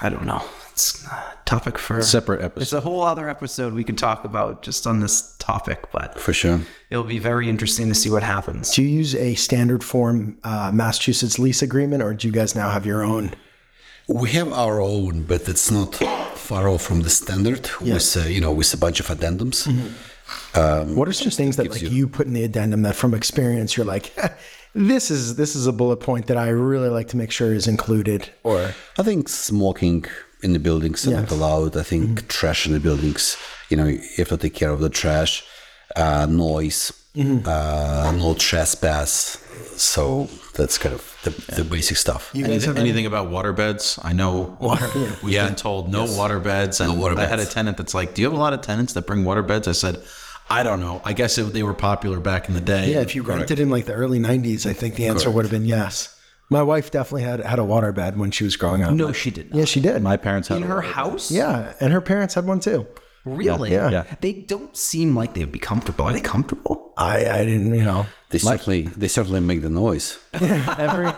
[0.00, 0.42] I don't know.
[0.74, 2.62] It's a topic for Separate episode.
[2.62, 6.32] It's a whole other episode we could talk about just on this topic, but For
[6.32, 6.62] sure.
[6.90, 8.74] it'll be very interesting to see what happens.
[8.74, 12.70] Do you use a standard form uh, Massachusetts lease agreement, or do you guys now
[12.70, 13.34] have your own?
[14.08, 15.94] We have our own, but it's not
[16.34, 17.70] far off from the standard.
[17.80, 19.68] With uh, you know, with a bunch of addendums.
[20.96, 23.86] What are some things that like you, put in the addendum that, from experience, you're
[23.86, 24.12] like,
[24.74, 27.68] this is this is a bullet point that I really like to make sure is
[27.68, 30.04] included, or I think smoking
[30.44, 31.76] in the buildings are not allowed.
[31.76, 33.36] I think trash in the buildings,
[33.70, 35.42] you know, you have to take care of the trash,
[35.96, 39.38] uh, noise, uh, no trespass.
[39.76, 42.30] So that's kind of the, the basic stuff.
[42.34, 43.98] you guys Anything, anything about water beds?
[44.02, 44.88] I know water.
[45.22, 48.22] We've been told no water beds, and water I had a tenant that's like, "Do
[48.22, 50.02] you have a lot of tenants that bring water beds?" I said,
[50.50, 51.00] "I don't know.
[51.04, 53.70] I guess it, they were popular back in the day." Yeah, if you rented in
[53.70, 56.13] like the early '90s, I think the answer would have been yes.
[56.50, 58.92] My wife definitely had had a water bed when she was growing up.
[58.92, 59.58] No, she did not.
[59.58, 60.02] Yeah, she did.
[60.02, 60.94] my parents had In a her water bed.
[60.94, 61.30] house?
[61.30, 62.86] yeah, and her parents had one too.
[63.24, 63.72] Really?
[63.72, 63.88] Yeah.
[63.90, 64.04] Yeah.
[64.20, 66.04] They don't seem like they'd be comfortable.
[66.04, 66.92] Are they comfortable?
[66.98, 68.04] I I didn't, you know.
[68.28, 70.18] They certainly they certainly make the noise.
[70.34, 71.10] every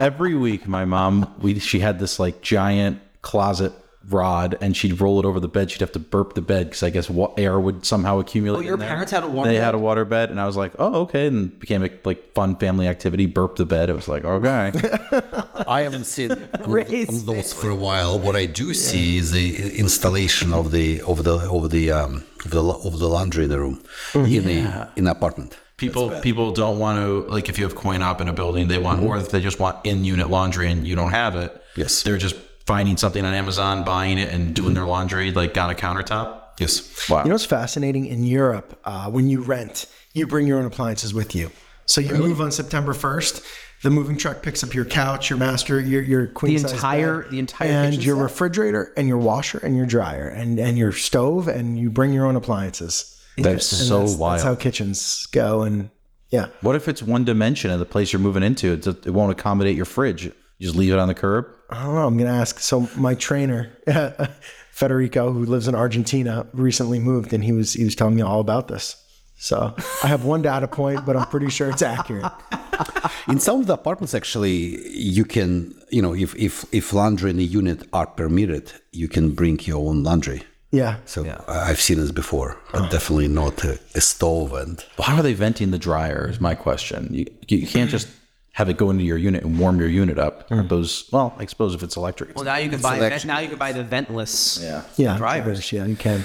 [0.00, 3.72] every week my mom we she had this like giant closet
[4.10, 6.82] rod and she'd roll it over the bed she'd have to burp the bed because
[6.82, 8.88] i guess wa- air would somehow accumulate Oh, your in there.
[8.90, 9.64] parents had a water they bed?
[9.64, 12.56] had a water bed and i was like oh okay and became a like fun
[12.56, 14.72] family activity burp the bed it was like okay
[15.66, 16.30] I haven't seen
[16.66, 18.18] Raise on those for a while.
[18.18, 22.50] What I do see is the installation of the of the of the um of
[22.50, 23.82] the of the laundry in the room
[24.14, 25.56] in the in the apartment.
[25.78, 28.78] people people don't want to like if you have coin op in a building they
[28.78, 32.02] want or if they just want in unit laundry and you don't have it Yes.
[32.02, 32.36] they're just
[32.66, 37.08] finding something on amazon buying it and doing their laundry like on a countertop Yes.
[37.10, 38.78] wow You know what's fascinating in Europe?
[38.84, 41.50] Uh, when you rent, you bring your own appliances with you.
[41.86, 43.44] So you move on September 1st.
[43.82, 47.30] The moving truck picks up your couch, your master, your your queen size entire- bed,
[47.32, 48.22] the entire and your set?
[48.22, 52.24] refrigerator and your washer and your dryer and and your stove and you bring your
[52.24, 53.20] own appliances.
[53.36, 54.34] That's And so that's, wild.
[54.34, 55.62] That's how kitchens go.
[55.62, 55.90] And
[56.30, 58.74] yeah, what if it's one dimension of the place you're moving into?
[58.74, 60.24] It, it won't accommodate your fridge.
[60.26, 61.46] You just leave it on the curb.
[61.70, 62.06] I don't know.
[62.06, 62.58] I'm gonna ask.
[62.60, 63.72] So my trainer,
[64.70, 68.40] Federico, who lives in Argentina, recently moved, and he was he was telling me all
[68.40, 68.96] about this.
[69.36, 72.30] So I have one data point, but I'm pretty sure it's accurate.
[73.28, 77.36] In some of the apartments, actually, you can, you know, if if if laundry in
[77.36, 80.42] the unit are permitted, you can bring your own laundry.
[80.70, 80.96] Yeah.
[81.04, 82.90] So I- I've seen this before, but uh-huh.
[82.90, 86.28] definitely not a, a stove and How are they venting the dryer?
[86.28, 87.08] Is my question.
[87.12, 88.08] You, you can't just
[88.54, 90.46] have it go into your unit and warm your unit up.
[90.50, 92.34] Aren't Those well, I suppose if it's electric.
[92.36, 93.28] Well, now you can buy Selection.
[93.28, 94.62] now you can buy the ventless.
[94.62, 94.82] yeah.
[94.96, 95.16] Yeah.
[95.16, 95.58] Drivers.
[95.58, 96.24] there's- Yeah, you can.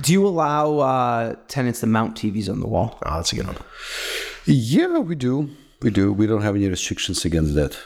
[0.00, 2.98] Do you allow uh, tenants to mount TVs on the wall?
[3.04, 3.56] Oh, that's a good one.
[4.46, 5.50] yeah, we do,
[5.82, 6.12] we do.
[6.12, 7.76] We don't have any restrictions against that.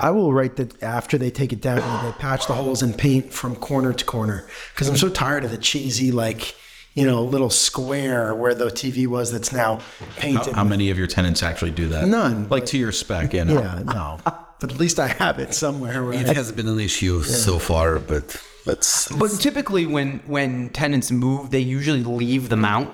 [0.00, 3.32] I will write that after they take it down, they patch the holes and paint
[3.32, 6.54] from corner to corner because I'm so tired of the cheesy like.
[6.94, 9.80] You know, a little square where the TV was that's now
[10.16, 10.54] painted.
[10.54, 12.06] How many of your tenants actually do that?
[12.06, 12.48] None.
[12.48, 13.44] Like to your spec, yeah.
[13.44, 13.60] no.
[13.60, 14.20] yeah, no.
[14.60, 16.04] But at least I have it somewhere.
[16.04, 21.10] Where It has been an issue so far, but that's But typically, when when tenants
[21.10, 22.90] move, they usually leave the mount,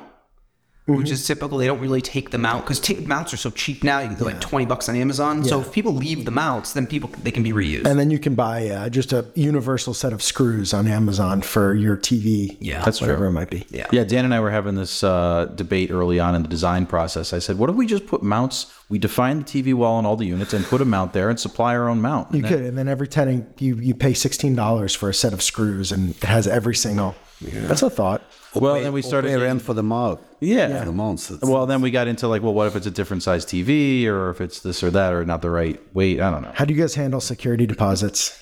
[0.97, 1.59] which is typical.
[1.59, 4.01] They don't really take them out because t- mounts are so cheap now.
[4.01, 5.45] You can get like twenty bucks on Amazon.
[5.45, 7.87] So if people leave the mounts, then people they can be reused.
[7.87, 11.75] And then you can buy uh, just a universal set of screws on Amazon for
[11.75, 12.57] your TV.
[12.61, 12.85] Yeah.
[12.85, 13.29] That's whatever true.
[13.29, 13.67] it might be.
[13.71, 13.87] yeah.
[13.93, 17.33] Yeah, Dan and I were having this uh, debate early on in the design process.
[17.33, 18.73] I said, "What if we just put mounts?
[18.89, 21.39] We define the TV wall on all the units and put a mount there and
[21.39, 24.95] supply our own mount." You could, and then every tenant you you pay sixteen dollars
[24.95, 27.15] for a set of screws, and it has every single.
[27.43, 28.23] That's a thought.
[28.55, 29.29] well, then we started.
[29.29, 30.21] pay rent for the mount.
[30.41, 30.81] Yeah.
[30.81, 31.31] for the mounts.
[31.31, 34.07] It's- Well, then we got into like, well, what if it's a different size TV,
[34.07, 36.21] or if it's this or that, or not the right weight?
[36.21, 36.53] I don't know.
[36.55, 38.37] How do you guys handle security deposits?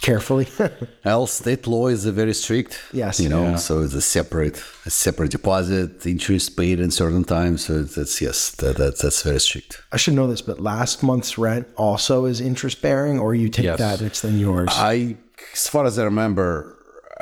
[0.00, 0.46] Carefully.
[1.04, 2.80] Well, state law is very strict.
[2.92, 3.20] Yes.
[3.20, 3.56] you know, Yeah.
[3.56, 7.64] so it's a separate, a separate deposit, interest paid in certain times.
[7.66, 9.80] So that's yes, that, that that's very strict.
[9.92, 13.64] I should know this, but last month's rent also is interest bearing, or you take
[13.66, 13.78] Yes.
[13.78, 14.68] that, it's then yours.
[14.72, 15.16] I,
[15.52, 16.76] as far as I remember,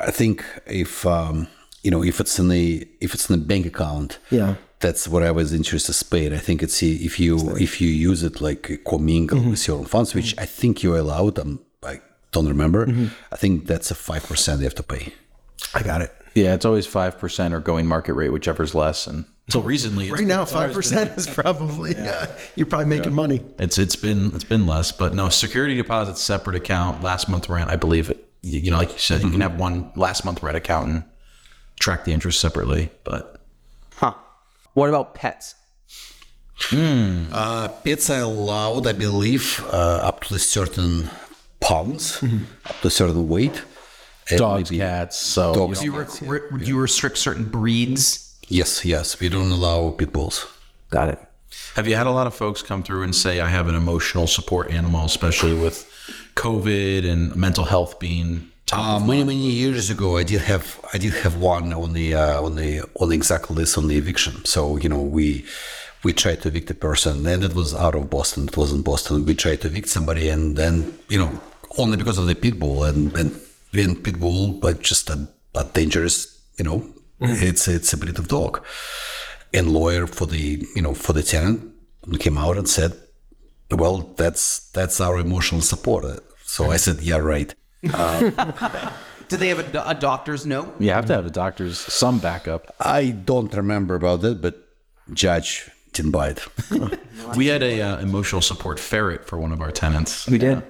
[0.07, 1.47] I think if um,
[1.83, 4.55] you know if it's in the if it's in the bank account, Yeah.
[4.79, 6.33] that's whatever's interest to paid.
[6.33, 10.13] I think it's if you if you use it like commingle with your own funds,
[10.13, 11.37] which I think you're allowed.
[11.39, 12.87] I'm, I don't remember.
[13.31, 15.13] I think that's a five percent you have to pay.
[15.73, 16.11] I got it.
[16.35, 19.07] Yeah, it's always five percent or going market rate, whichever's less.
[19.07, 23.41] And so recently, Right now, five percent is probably uh, you're probably making money.
[23.59, 27.03] it's it's been it's been less, but no security deposits separate account.
[27.03, 28.22] Last month rent, I believe it.
[28.43, 31.03] You, you know, like you said, you can have one last month rent account and
[31.79, 32.89] track the interest separately.
[33.03, 33.39] But
[33.95, 34.13] Huh.
[34.73, 35.55] What about pets?
[36.71, 41.09] Uh, pets are allowed, I believe, uh, up to a certain
[41.59, 42.23] pounds,
[42.65, 43.63] up to a certain weight.
[44.29, 45.17] And dogs, cats.
[45.17, 45.79] So Dogs.
[45.79, 45.91] Do you,
[46.25, 48.39] re- do you restrict certain breeds?
[48.47, 49.19] Yes, yes.
[49.19, 50.47] We don't allow pit bulls.
[50.89, 51.19] Got it.
[51.75, 54.27] Have you had a lot of folks come through and say, I have an emotional
[54.27, 55.89] support animal, especially with
[56.35, 60.97] COVID and mental health being top Uh, many many years ago, I did have I
[60.97, 64.45] did have one on the uh, on the on the exact list on the eviction.
[64.45, 65.45] So you know we
[66.03, 68.47] we tried to evict a person, and it was out of Boston.
[68.47, 69.25] It was in Boston.
[69.25, 71.31] We tried to evict somebody, and then you know
[71.77, 73.29] only because of the pit bull and and
[73.71, 76.15] being pit bull, but just a, a dangerous.
[76.57, 76.87] You know,
[77.19, 78.63] it's it's a breed of dog.
[79.53, 81.73] And lawyer for the you know for the tenant
[82.19, 82.91] came out and said,
[83.75, 86.05] well, that's that's our emotional support.
[86.45, 87.53] So I said, yeah, right.
[89.29, 90.75] Do they have a, do- a doctor's note?
[90.79, 92.75] You have to have a doctor's some backup.
[92.79, 94.67] I don't remember about that, but
[95.13, 96.45] judge didn't buy it.
[97.37, 100.61] We had a uh, emotional support ferret for one of our tenants, We did.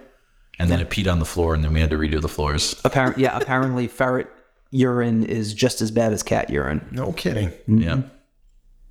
[0.59, 2.79] and then it peed on the floor, and then we had to redo the floors.
[2.85, 3.35] Apparently, yeah.
[3.35, 4.27] Apparently, ferret
[4.69, 6.87] urine is just as bad as cat urine.
[6.91, 7.51] No kidding.
[7.67, 7.95] Yeah.
[7.97, 8.03] You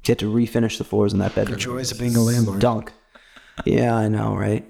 [0.09, 1.55] had to refinish the floors in that bedroom.
[1.55, 2.59] The Joys of being a landlord.
[2.61, 2.93] Dunk.
[3.65, 4.65] Yeah, I know, right?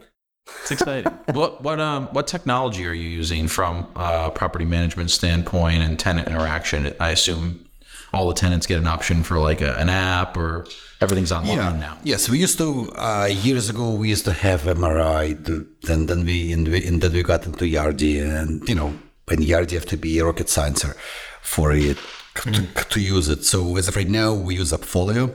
[0.62, 1.12] It's exciting.
[1.33, 6.29] what what um what technology are you using from a property management standpoint and tenant
[6.29, 6.95] interaction?
[7.01, 7.68] I assume
[8.12, 10.66] all the tenants get an option for like a, an app or
[11.01, 11.73] everything's online yeah.
[11.77, 11.99] now.
[12.05, 13.92] Yes, we used to uh, years ago.
[13.92, 15.42] We used to have MRI.
[15.45, 18.92] the- Then then we and, we and then we got into Yardi, and you know,
[19.31, 20.95] in Yardi you have to be a rocket sciencer
[21.40, 21.99] for it
[22.35, 23.45] to, to use it.
[23.45, 25.31] So as of right now, we use Appfolio.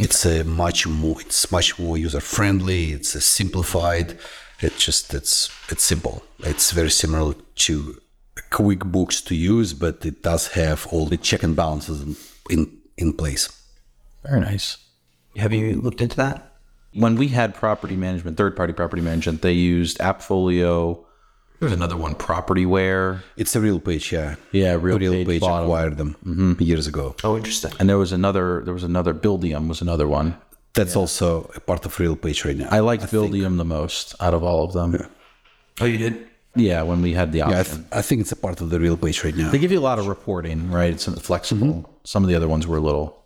[0.00, 1.20] It's a much more.
[1.20, 2.92] It's much more user friendly.
[2.92, 4.18] It's a simplified.
[4.62, 6.22] It just it's it's simple.
[6.38, 7.34] It's very similar
[7.66, 8.00] to
[8.50, 12.16] QuickBooks to use, but it does have all the check and balances in
[12.48, 13.50] in, in place.
[14.24, 14.78] Very nice.
[15.36, 16.56] Have you looked into that?
[16.94, 21.04] When we had property management, third party property management, they used Appfolio.
[21.60, 23.20] There's another one, Propertyware.
[23.36, 24.36] It's a RealPage, yeah.
[24.50, 25.64] Yeah, Real real Page page, bought 'em.
[25.64, 26.62] acquired them mm-hmm.
[26.62, 27.14] years ago.
[27.22, 27.72] Oh, interesting.
[27.78, 30.36] And there was another, there was another, Buildium was another one.
[30.72, 32.68] That's also a part of RealPage right now.
[32.70, 34.92] I liked Buildium the most out of all of them.
[34.94, 35.06] Yeah,
[35.82, 36.26] Oh, you did?
[36.56, 37.52] Yeah, when we had the option.
[37.54, 39.50] yeah, I, th- I think it's a part of the RealPage right now.
[39.50, 40.92] They give you a lot of reporting, right?
[40.92, 41.66] It's flexible.
[41.66, 41.92] Mm-hmm.
[42.04, 43.22] Some of the other ones were a little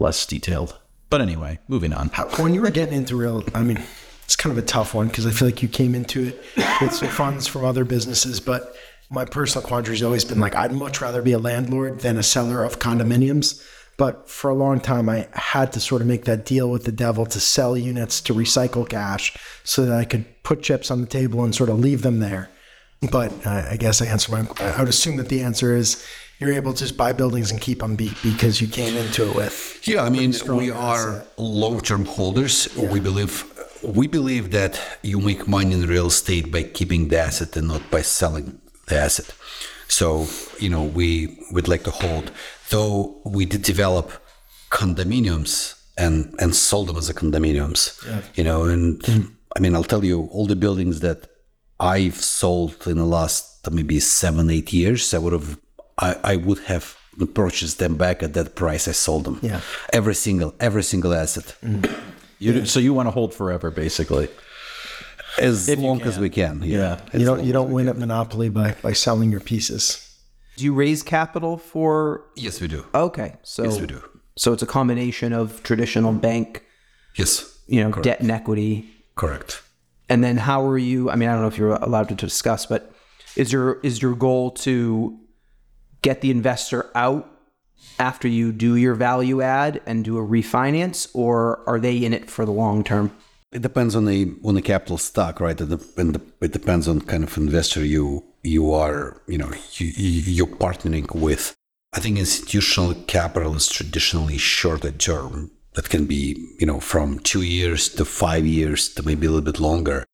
[0.00, 0.78] less detailed.
[1.10, 2.08] But anyway, moving on.
[2.08, 3.82] How- when you were getting into real, I mean,
[4.24, 6.44] it's kind of a tough one because I feel like you came into it
[6.80, 8.40] with some funds from other businesses.
[8.40, 8.74] But
[9.10, 12.22] my personal quandary has always been like, I'd much rather be a landlord than a
[12.22, 13.62] seller of condominiums.
[13.96, 16.92] But for a long time, I had to sort of make that deal with the
[16.92, 21.06] devil to sell units to recycle cash so that I could put chips on the
[21.06, 22.50] table and sort of leave them there.
[23.12, 24.48] But uh, I guess I answer my.
[24.58, 26.04] I would assume that the answer is
[26.38, 29.36] you're able to just buy buildings and keep them be, because you came into it
[29.36, 29.86] with.
[29.86, 32.68] Yeah, I mean, we are long-term holders.
[32.76, 33.44] We believe
[33.86, 37.90] we believe that you make money in real estate by keeping the asset and not
[37.90, 39.32] by selling the asset.
[39.88, 40.26] So,
[40.58, 42.30] you know, we would like to hold.
[42.70, 44.10] Though we did develop
[44.70, 47.82] condominiums and and sold them as a condominiums.
[48.36, 49.02] You know, and
[49.56, 51.28] I mean, I'll tell you, all the buildings that
[51.78, 55.58] I've sold in the last maybe seven, eight years, I would have,
[55.98, 56.96] I, I would have
[57.34, 59.38] purchased them back at that price I sold them.
[59.42, 59.60] Yeah.
[59.92, 61.88] Every single, every single asset, mm.
[62.38, 64.28] You, So you want to hold forever, basically.
[65.40, 66.62] as long as we can.
[66.62, 67.00] Yeah.
[67.12, 70.00] You don't you don't win at Monopoly by by selling your pieces.
[70.56, 72.24] Do you raise capital for?
[72.36, 72.86] Yes, we do.
[72.94, 74.00] Okay, so Yes, we do.
[74.36, 76.64] So it's a combination of traditional bank,
[77.16, 77.58] Yes.
[77.66, 79.62] you know, debt and equity, Correct.
[80.08, 81.10] and then how are you?
[81.10, 82.92] I mean, I don't know if you're allowed to discuss, but
[83.36, 85.18] is your is your goal to
[86.02, 87.28] get the investor out
[87.98, 92.30] after you do your value add and do a refinance, or are they in it
[92.30, 93.12] for the long term?
[93.52, 95.60] It depends on the on the capital stock, right?
[95.60, 99.92] And it depends on kind of investor you you are, you know, you-
[100.36, 101.54] you're partnering with.
[101.96, 105.50] I think institutional capital is traditionally shorter term.
[105.74, 109.50] That can be, you know, from two years to five years to maybe a little
[109.52, 110.04] bit longer.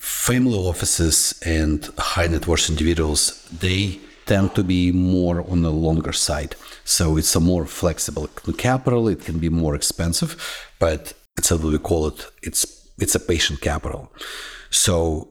[0.00, 6.12] Family offices and high net worth individuals, they tend to be more on the longer
[6.12, 6.56] side.
[6.84, 9.08] So it's a more flexible capital.
[9.08, 10.36] It can be more expensive,
[10.78, 12.26] but it's what we call it.
[12.42, 12.66] It's
[12.98, 14.10] it's a patient capital.
[14.70, 15.28] So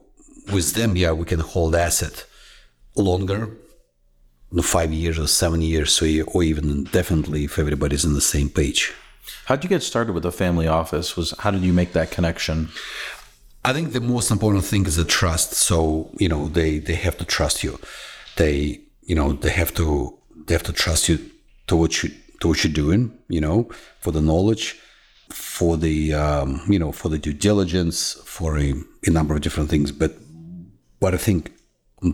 [0.52, 2.24] with them, yeah, we can hold asset
[2.94, 3.50] longer,
[4.62, 8.48] five years or seven years, so you- or even indefinitely if everybody's on the same
[8.48, 8.92] page.
[9.46, 11.16] How did you get started with a family office?
[11.16, 12.68] Was how did you make that connection?
[13.64, 15.52] I think the most important thing is the trust.
[15.54, 17.78] So you know they they have to trust you.
[18.36, 21.18] They you know they have to they have to trust you
[21.68, 23.16] to what you to what you're doing.
[23.28, 24.78] You know for the knowledge,
[25.30, 28.74] for the um, you know for the due diligence, for a,
[29.06, 29.92] a number of different things.
[29.92, 30.16] But
[31.00, 31.52] but I think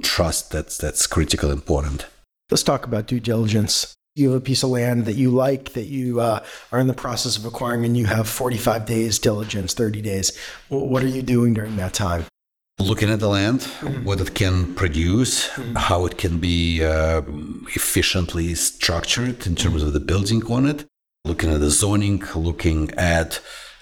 [0.02, 2.06] trust that's that's critical important.
[2.50, 3.94] Let's talk about due diligence.
[4.14, 6.94] You have a piece of land that you like that you uh, are in the
[6.94, 10.36] process of acquiring, and you have 45 days diligence, 30 days.
[10.68, 12.26] What are you doing during that time?
[12.82, 14.04] Looking at the land, mm-hmm.
[14.04, 15.74] what it can produce, mm-hmm.
[15.76, 17.22] how it can be uh,
[17.74, 20.06] efficiently structured in terms of the mm-hmm.
[20.06, 20.84] building on it,
[21.24, 23.40] looking at the zoning, looking at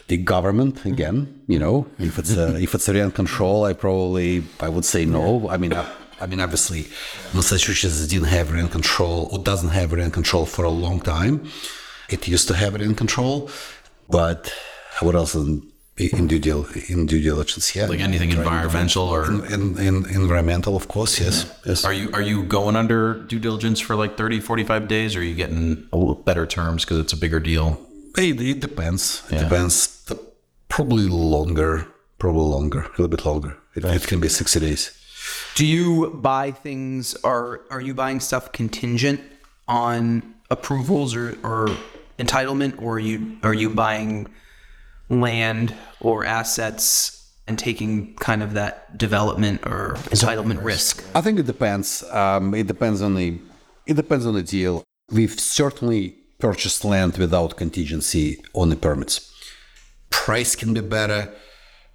[0.08, 1.42] the government again.
[1.46, 5.04] You know, if it's a, if it's a rent control, I probably I would say
[5.04, 5.48] no.
[5.48, 5.72] I mean.
[5.72, 5.86] I,
[6.22, 6.86] I mean, obviously,
[7.32, 11.48] Massachusetts didn't have rent control or doesn't have rent control for a long time.
[12.10, 13.48] It used to have rent control,
[14.10, 14.52] but
[15.00, 15.34] what else
[16.00, 17.74] in, in due deal in due diligence?
[17.76, 21.46] Yeah, Like anything environmental or in, in environmental, of course, yes.
[21.66, 21.84] yes.
[21.84, 25.22] are you are you going under due diligence for like 30, 45 days or are
[25.22, 27.78] you getting a little better terms because it's a bigger deal?
[28.16, 29.22] It, it depends.
[29.30, 30.04] It depends.
[30.04, 30.18] The-
[30.68, 31.86] Probably longer.
[32.18, 32.80] Probably longer.
[32.80, 33.56] A little bit longer.
[33.74, 34.96] It, it can be 60 days.
[35.54, 37.14] Do you buy things?
[37.24, 39.20] Are are you buying stuff contingent
[39.68, 41.68] on approvals or, or
[42.18, 44.28] entitlement, or are you are you buying
[45.10, 51.04] land or assets and taking kind of that development or entitlement risk?
[51.14, 52.02] I think it depends.
[52.10, 53.38] Um, it depends on the.
[53.86, 54.84] It depends on the deal.
[55.10, 59.26] We've certainly purchased land without contingency on the permits.
[60.10, 61.32] Price can be better.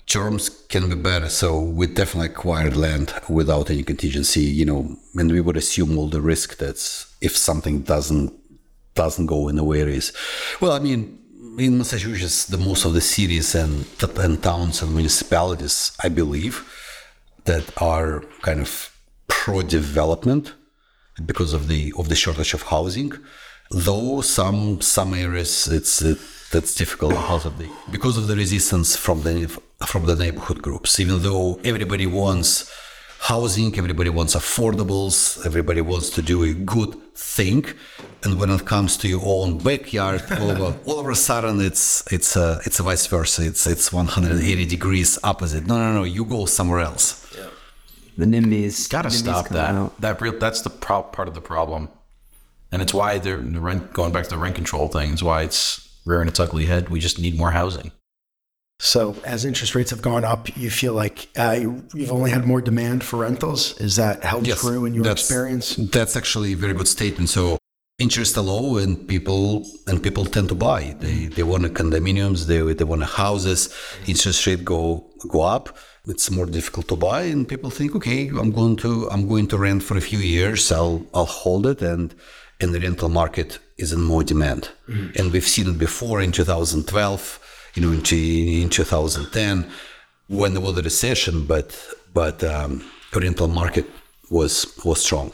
[0.08, 1.30] Terms can be better.
[1.30, 4.42] So we definitely acquired land without any contingency.
[4.42, 8.34] You know, and we would assume all the risk that's if something doesn't
[8.94, 10.12] doesn't go in the way it is.
[10.60, 11.20] Well, I mean,
[11.58, 13.86] in Massachusetts, the most of the cities and,
[14.18, 16.64] and towns and municipalities, I believe,
[17.46, 18.92] that are kind of
[19.28, 20.54] pro-development
[21.26, 23.14] because of the of the shortage of housing.
[23.72, 26.20] Though some some areas, it's it,
[26.52, 29.48] that's difficult because of the because of the resistance from the
[29.86, 31.00] from the neighborhood groups.
[31.00, 32.72] Even though everybody wants
[33.20, 37.66] housing, everybody wants affordables, everybody wants to do a good thing,
[38.24, 42.04] and when it comes to your own backyard, all of, all of a sudden it's
[42.12, 43.46] it's uh, it's a vice versa.
[43.46, 45.66] It's it's 180 degrees opposite.
[45.66, 46.04] No, no, no.
[46.04, 47.22] You go somewhere else.
[48.18, 48.90] The NIMBYs.
[48.90, 49.76] Got to NIMBYs stop that.
[49.76, 50.00] out.
[50.02, 51.90] That real that's the pro- part of the problem,
[52.72, 55.14] and it's why they're the rent going back to the rent control thing.
[55.14, 56.90] Is why it's rearing its ugly head.
[56.90, 57.92] We just need more housing.
[58.80, 61.58] So, as interest rates have gone up, you feel like uh,
[61.94, 63.80] you've only had more demand for rentals.
[63.80, 65.76] Is that held true in your that's- experience?
[65.78, 67.30] That's actually a very good statement.
[67.30, 67.58] So
[67.98, 70.96] interest are low and people and people tend to buy.
[71.00, 73.74] They they want condominiums, they they want houses.
[74.08, 75.78] Interest rate go go up.
[76.08, 79.58] It's more difficult to buy, and people think, okay, I'm going to I'm going to
[79.58, 80.72] rent for a few years.
[80.72, 82.14] I'll I'll hold it, and
[82.60, 84.70] and the rental market is in more demand.
[84.88, 87.40] And we've seen it before in 2012,
[87.76, 89.70] you know, in, in 2010
[90.28, 91.78] when there was a recession, but
[92.14, 93.86] but um, the rental market
[94.30, 95.32] was was strong.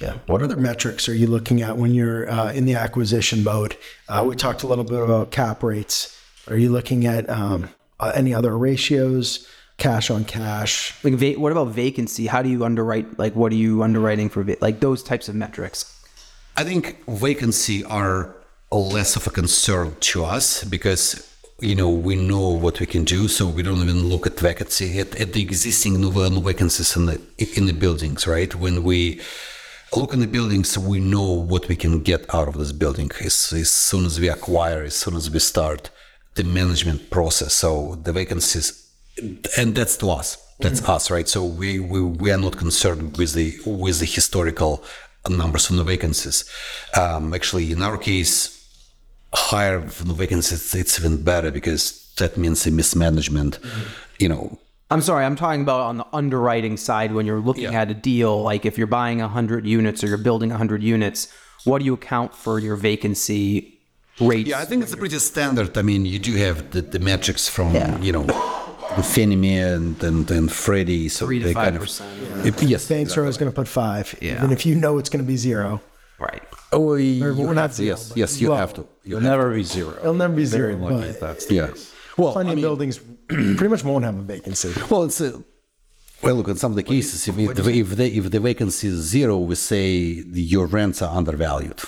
[0.00, 0.14] Yeah.
[0.26, 3.76] What other metrics are you looking at when you're uh, in the acquisition mode?
[4.08, 6.18] Uh, we talked a little bit about cap rates.
[6.48, 9.46] Are you looking at um, uh, any other ratios?
[9.76, 11.02] Cash on cash.
[11.04, 12.26] Like, va- what about vacancy?
[12.26, 13.18] How do you underwrite?
[13.18, 14.42] Like, what are you underwriting for?
[14.42, 15.96] Va- like those types of metrics.
[16.56, 18.34] I think vacancy are
[18.70, 21.29] less of a concern to us because
[21.60, 24.98] you know we know what we can do, so we don't even look at vacancy
[24.98, 28.54] at, at the existing new vacancies in the in the buildings, right?
[28.54, 29.20] When we
[29.96, 33.52] look in the buildings, we know what we can get out of this building as,
[33.52, 35.90] as soon as we acquire, as soon as we start
[36.34, 37.54] the management process.
[37.54, 38.90] So the vacancies,
[39.56, 40.36] and that's to us.
[40.60, 41.26] That's us, right?
[41.26, 44.84] So we, we we are not concerned with the with the historical
[45.28, 46.44] numbers from the vacancies.
[46.94, 48.59] Um, actually, in our case,
[49.34, 53.58] higher from the vacancies, it's even better because that means a mismanagement.
[54.18, 54.58] You know,
[54.90, 57.80] I'm sorry, I'm talking about on the underwriting side when you're looking Yeah.
[57.82, 58.42] at a deal.
[58.42, 61.28] Like, if you're buying 100 units or you're building 100 units,
[61.64, 63.78] what do you account for your vacancy
[64.20, 64.48] rates?
[64.48, 65.78] Yeah, I think it's pretty standard.
[65.78, 67.98] I mean, you do have the, the metrics from Yeah.
[68.00, 68.24] you know
[69.02, 72.00] Fannie Mae and and, and Freddie, so Three to they five kind of
[72.44, 72.46] Yeah.
[72.48, 72.88] If- yes.
[72.88, 74.38] Banks are always going to put five, Yeah.
[74.38, 75.80] even if you know it's going to be zero.
[76.18, 76.42] Right.
[76.72, 78.56] Oh, you well, not have to, zero, yes, yes, you low.
[78.56, 78.86] have to.
[79.04, 79.90] You have never be zero.
[79.98, 81.66] It'll never be Very zero, lucky if that's the Yeah.
[81.68, 81.92] case.
[82.16, 84.72] Well, plenty I of buildings pretty much won't have a vacancy.
[84.90, 85.42] well, it's a,
[86.22, 86.34] well.
[86.36, 89.38] Look, in some of the cases, if, it, if the if the vacancy is zero,
[89.38, 91.80] we say the, your rents are undervalued.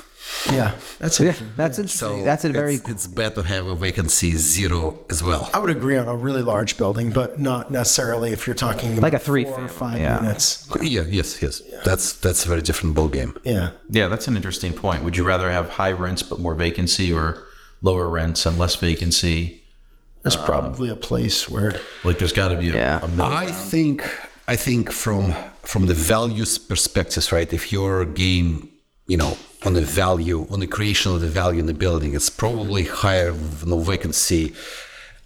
[0.51, 1.53] Yeah, that's Yeah, interesting.
[1.57, 2.25] that's interesting.
[2.25, 5.49] that's a very it's, it's better to have a vacancy zero as well.
[5.55, 9.13] I would agree on a really large building, but not necessarily if you're talking Like
[9.13, 10.21] a about three four or five yeah.
[10.23, 10.69] units.
[10.83, 11.63] Yeah, yes, yes.
[11.85, 13.33] That's that's a very different ball game.
[13.45, 13.71] Yeah.
[13.91, 15.05] Yeah, that's an interesting point.
[15.05, 17.45] Would you rather have high rents but more vacancy, or
[17.83, 19.63] lower rents and less vacancy?
[20.23, 21.73] There's probably a place where
[22.05, 23.05] Like, there's got to be a, Yeah.
[23.05, 24.03] a middle I think
[24.49, 27.53] I think from from the values perspectives, right?
[27.53, 28.69] If your game,
[29.07, 32.31] you know, on the value, on the creation of the value in the building, it's
[32.31, 33.33] probably higher
[33.65, 34.55] no vacancy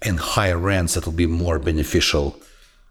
[0.03, 2.38] and higher rents that will be more beneficial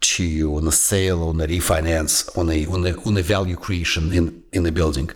[0.01, 3.55] to you on the sale, on the refinance, on the on the on the value
[3.55, 5.09] creation in in the building.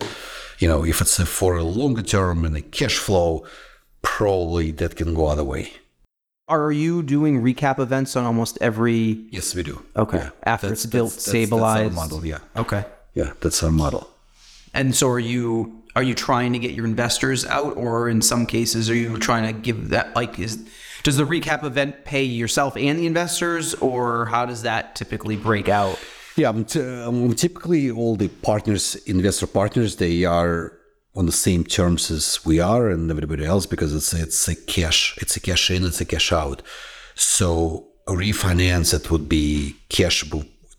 [0.58, 3.44] You know, if it's a, for a longer term and a cash flow,
[4.02, 5.72] probably that can go other way.
[6.48, 9.24] Are you doing recap events on almost every?
[9.30, 9.82] Yes, we do.
[9.96, 10.18] Okay.
[10.18, 10.30] Yeah.
[10.42, 11.92] After That's- it's built, that's- that's- stabilized.
[11.92, 12.38] That's our model, yeah.
[12.56, 12.84] Okay.
[13.14, 14.08] Yeah, that's our model.
[14.74, 18.46] And so, are you are you trying to get your investors out, or in some
[18.46, 20.64] cases, are you trying to give that like is
[21.02, 25.68] does the recap event pay yourself and the investors, or how does that typically break
[25.68, 25.98] out?
[26.36, 30.72] Yeah, um, t- um, typically all the partners, investor partners, they are
[31.16, 35.16] on the same terms as we are and everybody else because it's it's a cash,
[35.20, 36.62] it's a cash in, it's a cash out.
[37.14, 40.24] So a refinance that would be cash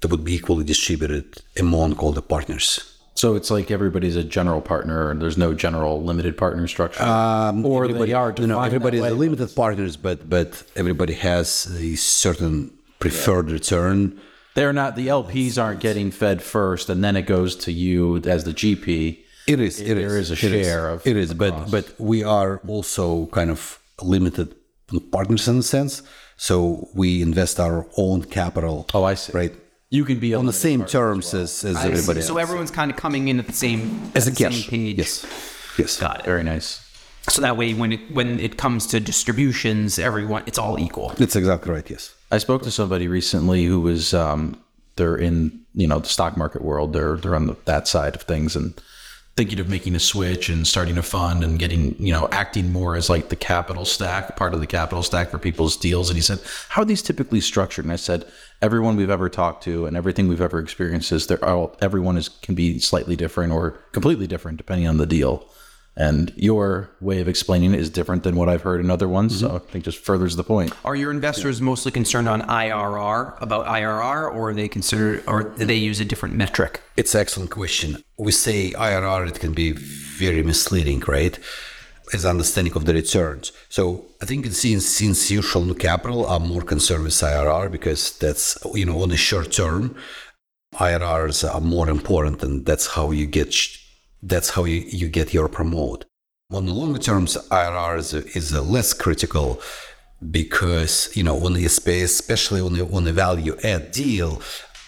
[0.01, 2.97] that would be equally distributed among all the partners.
[3.21, 7.03] So it's like everybody's a general partner, and there's no general limited partner structure.
[7.03, 9.25] Um, Or everybody, they are you know, everybody that is a way.
[9.25, 14.19] limited partners, but but everybody has a certain preferred return.
[14.55, 18.43] They're not the LPs aren't getting fed first, and then it goes to you as
[18.43, 19.19] the GP.
[19.53, 19.79] It is.
[19.79, 20.31] It There is.
[20.31, 23.59] is a It share of It is, but but we are also kind of
[24.01, 24.55] limited
[25.11, 26.01] partners in a sense.
[26.37, 28.75] So we invest our own capital.
[28.95, 29.31] Oh, I see.
[29.41, 29.53] Right
[29.93, 32.41] You can be on the same terms as, as everybody So else.
[32.41, 34.61] everyone's kind of coming in at the same as a at the cash.
[34.61, 34.97] same page.
[34.97, 35.25] Yes.
[35.77, 35.99] Yes.
[35.99, 36.25] Got it.
[36.25, 36.79] very nice.
[37.29, 41.09] So that way, when it when it comes to distributions, everyone it's all equal.
[41.17, 41.87] That's exactly right.
[41.89, 42.15] Yes.
[42.31, 44.57] I spoke to somebody recently who was um,
[44.95, 46.93] they're in you know the stock market world.
[46.93, 48.73] They're they're on the, that side of things, and
[49.35, 52.97] thinking of making a switch and starting a fund and getting, you know, acting more
[52.97, 56.09] as like the capital stack, part of the capital stack for people's deals.
[56.09, 57.85] And he said, How are these typically structured?
[57.85, 58.25] And I said,
[58.61, 62.29] Everyone we've ever talked to and everything we've ever experienced is they're all, everyone is
[62.29, 65.47] can be slightly different or completely different depending on the deal.
[65.97, 69.39] And your way of explaining it is different than what I've heard in other ones.
[69.41, 70.73] So I think just furthers the point.
[70.85, 75.65] Are your investors mostly concerned on IRR about IRR, or are they consider, or do
[75.65, 76.81] they use a different metric?
[76.95, 78.03] It's an excellent question.
[78.17, 81.37] We say IRR, it can be very misleading, right?
[82.13, 83.53] As understanding of the returns.
[83.69, 88.85] So I think since since usual capital are more concerned with IRR because that's you
[88.85, 89.95] know on the short term,
[90.75, 93.55] IRRs are more important, and that's how you get
[94.23, 96.05] that's how you, you get your promote.
[96.51, 99.61] On the longer terms, IRR is, less critical
[100.29, 104.41] because you know on the space, especially on the on the value add deal,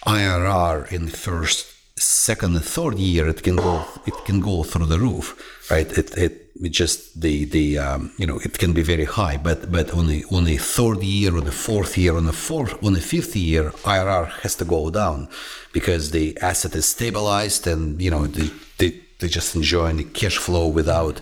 [0.06, 1.66] IRR in the first,
[1.98, 5.90] second, third year it can go it can go through the roof, right?
[5.98, 9.92] It, it just the the um, you know it can be very high, but but
[9.92, 13.00] on the on the third year or the fourth year on the fourth on the
[13.00, 15.28] fifth year, IRR has to go down
[15.72, 20.38] because the asset is stabilized and you know the the they just enjoying the cash
[20.38, 21.20] flow without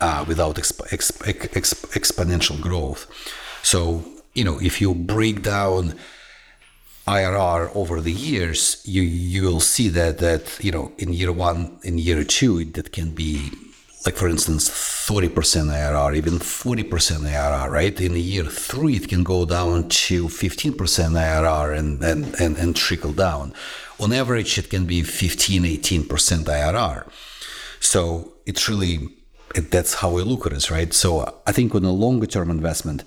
[0.00, 3.06] uh, without exp- exp- exp- exponential growth.
[3.62, 4.04] So
[4.34, 5.94] you know if you break down
[7.06, 11.78] IRR over the years, you you will see that that you know in year one,
[11.84, 13.52] in year two, that can be
[14.06, 15.32] like for instance 30%
[15.70, 16.88] IRR, even 40%
[17.20, 18.00] IRR, right?
[18.00, 23.12] In year three, it can go down to 15% IRR and and and, and trickle
[23.12, 23.52] down.
[23.98, 27.08] On average, it can be 15, 18% IRR.
[27.80, 29.08] So it's really
[29.54, 30.92] that's how we look at it, right?
[30.92, 33.02] So I think on a longer term investment,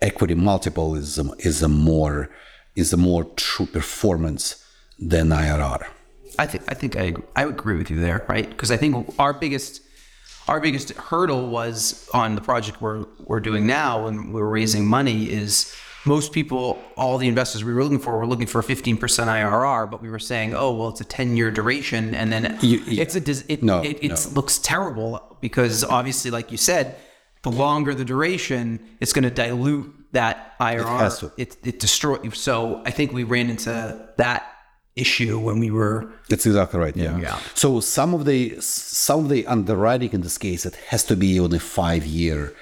[0.00, 2.30] equity multiple is a, is a more
[2.76, 4.64] is a more true performance
[4.98, 5.82] than IRR.
[6.38, 8.48] I think I think I I agree with you there, right?
[8.48, 9.83] Because I think our biggest
[10.48, 15.30] our biggest hurdle was on the project we're we're doing now when we're raising money
[15.30, 15.74] is
[16.06, 19.90] most people, all the investors we were looking for, were looking for a 15% IRR,
[19.90, 22.14] but we were saying, oh, well, it's a 10 year duration.
[22.14, 23.20] And then You- you- it's a,
[23.50, 24.34] it, No, it it's, no.
[24.34, 26.96] looks terrible because obviously, like you said,
[27.42, 31.18] the longer the duration, it's going to dilute that IRR.
[31.20, 31.32] to.
[31.38, 32.18] It, it destroy.
[32.34, 33.70] So I think we ran into
[34.18, 34.46] that
[34.96, 36.96] issue when we were That's exactly right.
[36.96, 37.18] Yeah.
[37.18, 37.38] Yeah.
[37.54, 41.38] So some of the some of the underwriting in this case it has to be
[41.40, 42.54] on a five year,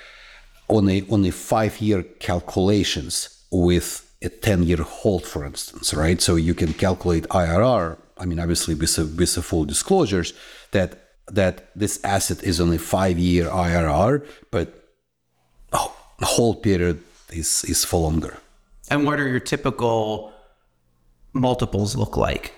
[0.68, 6.20] on a on a five year calculations with a ten year hold, for instance, right?
[6.20, 7.99] So you can calculate IRR.
[8.18, 10.33] I mean, obviously with a, with a full disclosures
[10.70, 10.99] that
[11.30, 14.89] that this asset is on a five year IRR, but
[15.72, 18.39] oh, hold period is is for longer.
[18.91, 20.32] And what are your typical
[21.33, 22.55] multiples look like?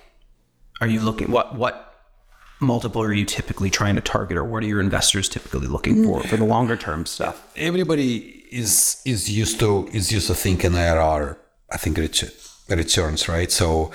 [0.81, 1.93] Are you looking what what
[2.59, 6.21] multiple are you typically trying to target, or what are your investors typically looking for
[6.23, 7.51] for the longer term stuff?
[7.55, 11.37] everybody is is used to is used to thinking IRR.
[11.71, 12.23] I think ret-
[12.69, 13.51] returns, right?
[13.51, 13.91] So,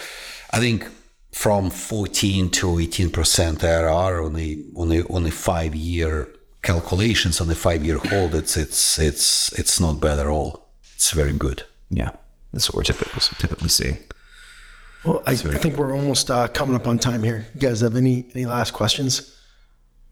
[0.51, 0.89] I think
[1.33, 6.29] from 14 to 18 percent IRR on the on the on the five year
[6.63, 10.69] calculations on the five year hold, it's it's it's it's not bad at all.
[10.95, 11.65] It's very good.
[11.91, 12.11] Yeah,
[12.53, 13.99] that's what we're typically typically seeing.
[15.05, 17.47] Well, I, I think we're almost uh, coming up on time here.
[17.55, 19.35] You guys have any any last questions?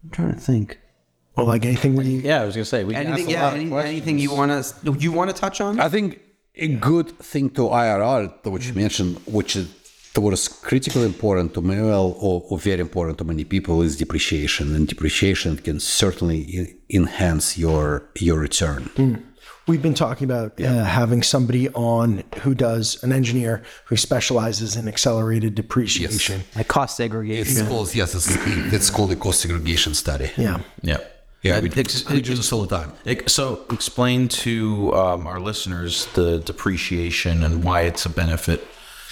[0.03, 0.79] I'm trying to think.
[1.35, 3.13] Well, like anything we Yeah, I was gonna say we Anything?
[3.13, 3.43] asked a Yeah.
[3.43, 3.91] lot of Any, questions.
[3.95, 5.79] anything you want to you want to touch on?
[5.79, 6.19] I think
[6.55, 9.67] a good thing to IRR, which you mentioned, which is
[10.15, 13.95] what is critically important to me, well, or, or very important to many people, is
[13.95, 18.89] depreciation, and depreciation can certainly enhance your your return.
[19.69, 24.87] We've been talking about uh, having somebody on who does an engineer who specializes in
[24.87, 26.41] accelerated depreciation.
[26.55, 27.57] Like cost segregation.
[27.57, 28.27] It's called yes, it's,
[28.73, 30.31] it's called a cost segregation study.
[30.37, 30.61] Yeah.
[30.81, 30.97] Yeah.
[31.41, 32.91] Yeah, we, Ex- we do this all the time.
[33.05, 38.67] Ex- So, explain to um, our listeners the depreciation and why it's a benefit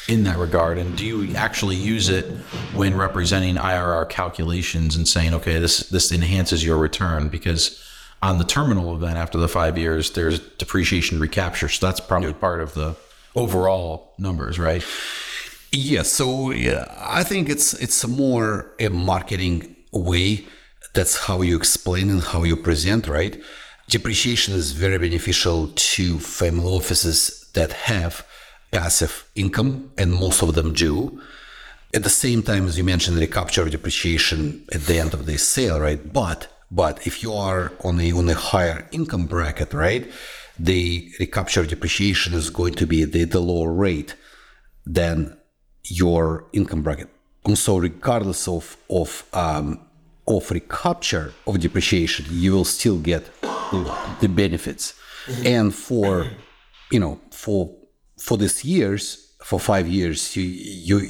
[0.09, 0.77] in that regard.
[0.77, 2.25] And do you actually use it
[2.73, 7.29] when representing IRR calculations and saying, okay, this this enhances your return?
[7.29, 7.81] Because
[8.21, 11.69] on the terminal event after the five years, there's depreciation recapture.
[11.69, 12.95] So that's probably part of the
[13.35, 14.83] overall numbers, right?
[15.71, 20.45] Yes, so yeah, I think it's it's more a marketing way.
[20.93, 23.39] That's how you explain and how you present, right?
[23.89, 28.25] Depreciation is very beneficial to family offices that have
[28.71, 31.21] passive income, and most of them do.
[31.93, 35.37] At the same time, as you mentioned, recapture of depreciation at the end of the
[35.37, 36.01] sale, right?
[36.11, 40.11] But but if you are on a on a higher income bracket, right,
[40.59, 44.15] the recapture depreciation is going to be the, the lower rate
[44.85, 45.37] than
[45.83, 47.09] your income bracket.
[47.45, 49.79] And so, regardless of of um,
[50.27, 53.23] of recapture of depreciation, you will still get
[54.21, 54.93] the benefits.
[55.45, 56.27] And for
[56.91, 57.73] you know for
[58.17, 61.09] for these years, for five years, you you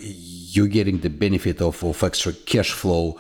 [0.53, 3.19] you're getting the benefit of, of extra cash flow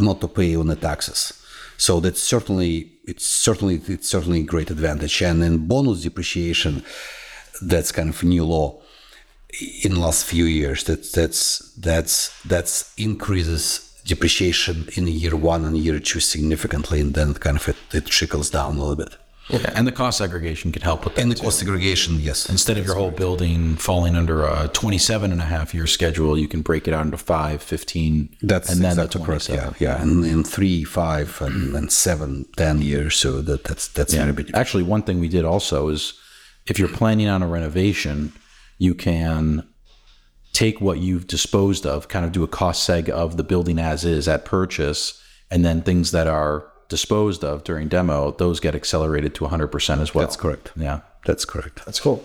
[0.00, 1.32] not to pay on the taxes.
[1.76, 5.22] So that's certainly it's certainly it's certainly a great advantage.
[5.22, 6.84] And then bonus depreciation,
[7.62, 8.80] that's kind of a new law
[9.82, 10.84] in the last few years.
[10.84, 17.34] That that's that's that's increases depreciation in year one and year two significantly, and then
[17.34, 19.16] kind of it, it trickles down a little bit.
[19.52, 21.22] Yeah, and the cost segregation could help with that.
[21.22, 21.44] And the too.
[21.44, 22.48] cost segregation, yes.
[22.48, 26.48] Instead of your whole building falling under a 27 and a half year schedule, you
[26.48, 29.46] can break it out into 5, 15, That's and then the exactly correct.
[29.46, 29.74] 27.
[29.78, 33.16] Yeah, yeah, and in three, five, and, and seven, ten years.
[33.16, 34.32] So that that's that's Yeah.
[34.54, 36.14] Actually, one thing we did also is
[36.66, 38.32] if you're planning on a renovation,
[38.78, 39.66] you can
[40.52, 44.04] take what you've disposed of, kind of do a cost seg of the building as
[44.04, 45.20] is at purchase,
[45.50, 50.14] and then things that are disposed of during demo, those get accelerated to 100% as
[50.14, 50.26] well.
[50.26, 50.72] That's correct.
[50.76, 51.00] Yeah.
[51.24, 51.86] That's correct.
[51.86, 52.22] That's cool.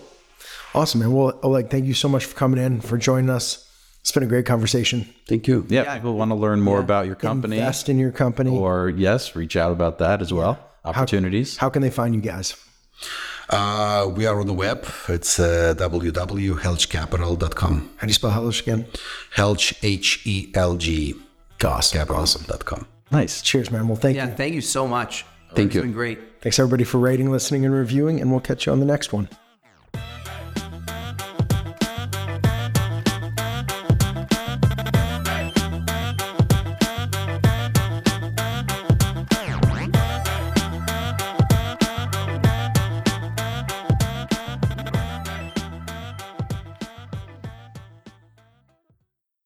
[0.74, 1.12] Awesome, man.
[1.12, 3.62] Well, Oleg, thank you so much for coming in, for joining us.
[4.00, 5.08] It's been a great conversation.
[5.26, 5.64] Thank you.
[5.68, 8.50] Yeah, people want to learn more about your company Invest in your company.
[8.50, 10.58] or yes, reach out about that as well.
[10.84, 11.56] Opportunities.
[11.56, 12.54] How can they find you guys?
[13.50, 14.86] Uh, we are on the web.
[15.08, 17.90] It's uh, www.helgcapital.com.
[17.96, 18.86] How do you spell Helge again?
[19.34, 21.14] Helg, H E L G,
[21.64, 21.98] Awesome.
[21.98, 22.86] capital.com.
[23.10, 23.42] nice.
[23.42, 23.88] Cheers, man.
[23.88, 24.34] Well, thank Yeah, you.
[24.34, 25.24] thank you so much.
[25.54, 25.82] Thank It's you.
[25.82, 26.18] been great.
[26.42, 29.28] Thanks everybody for rating, listening, and reviewing, and we'll catch you on the next one.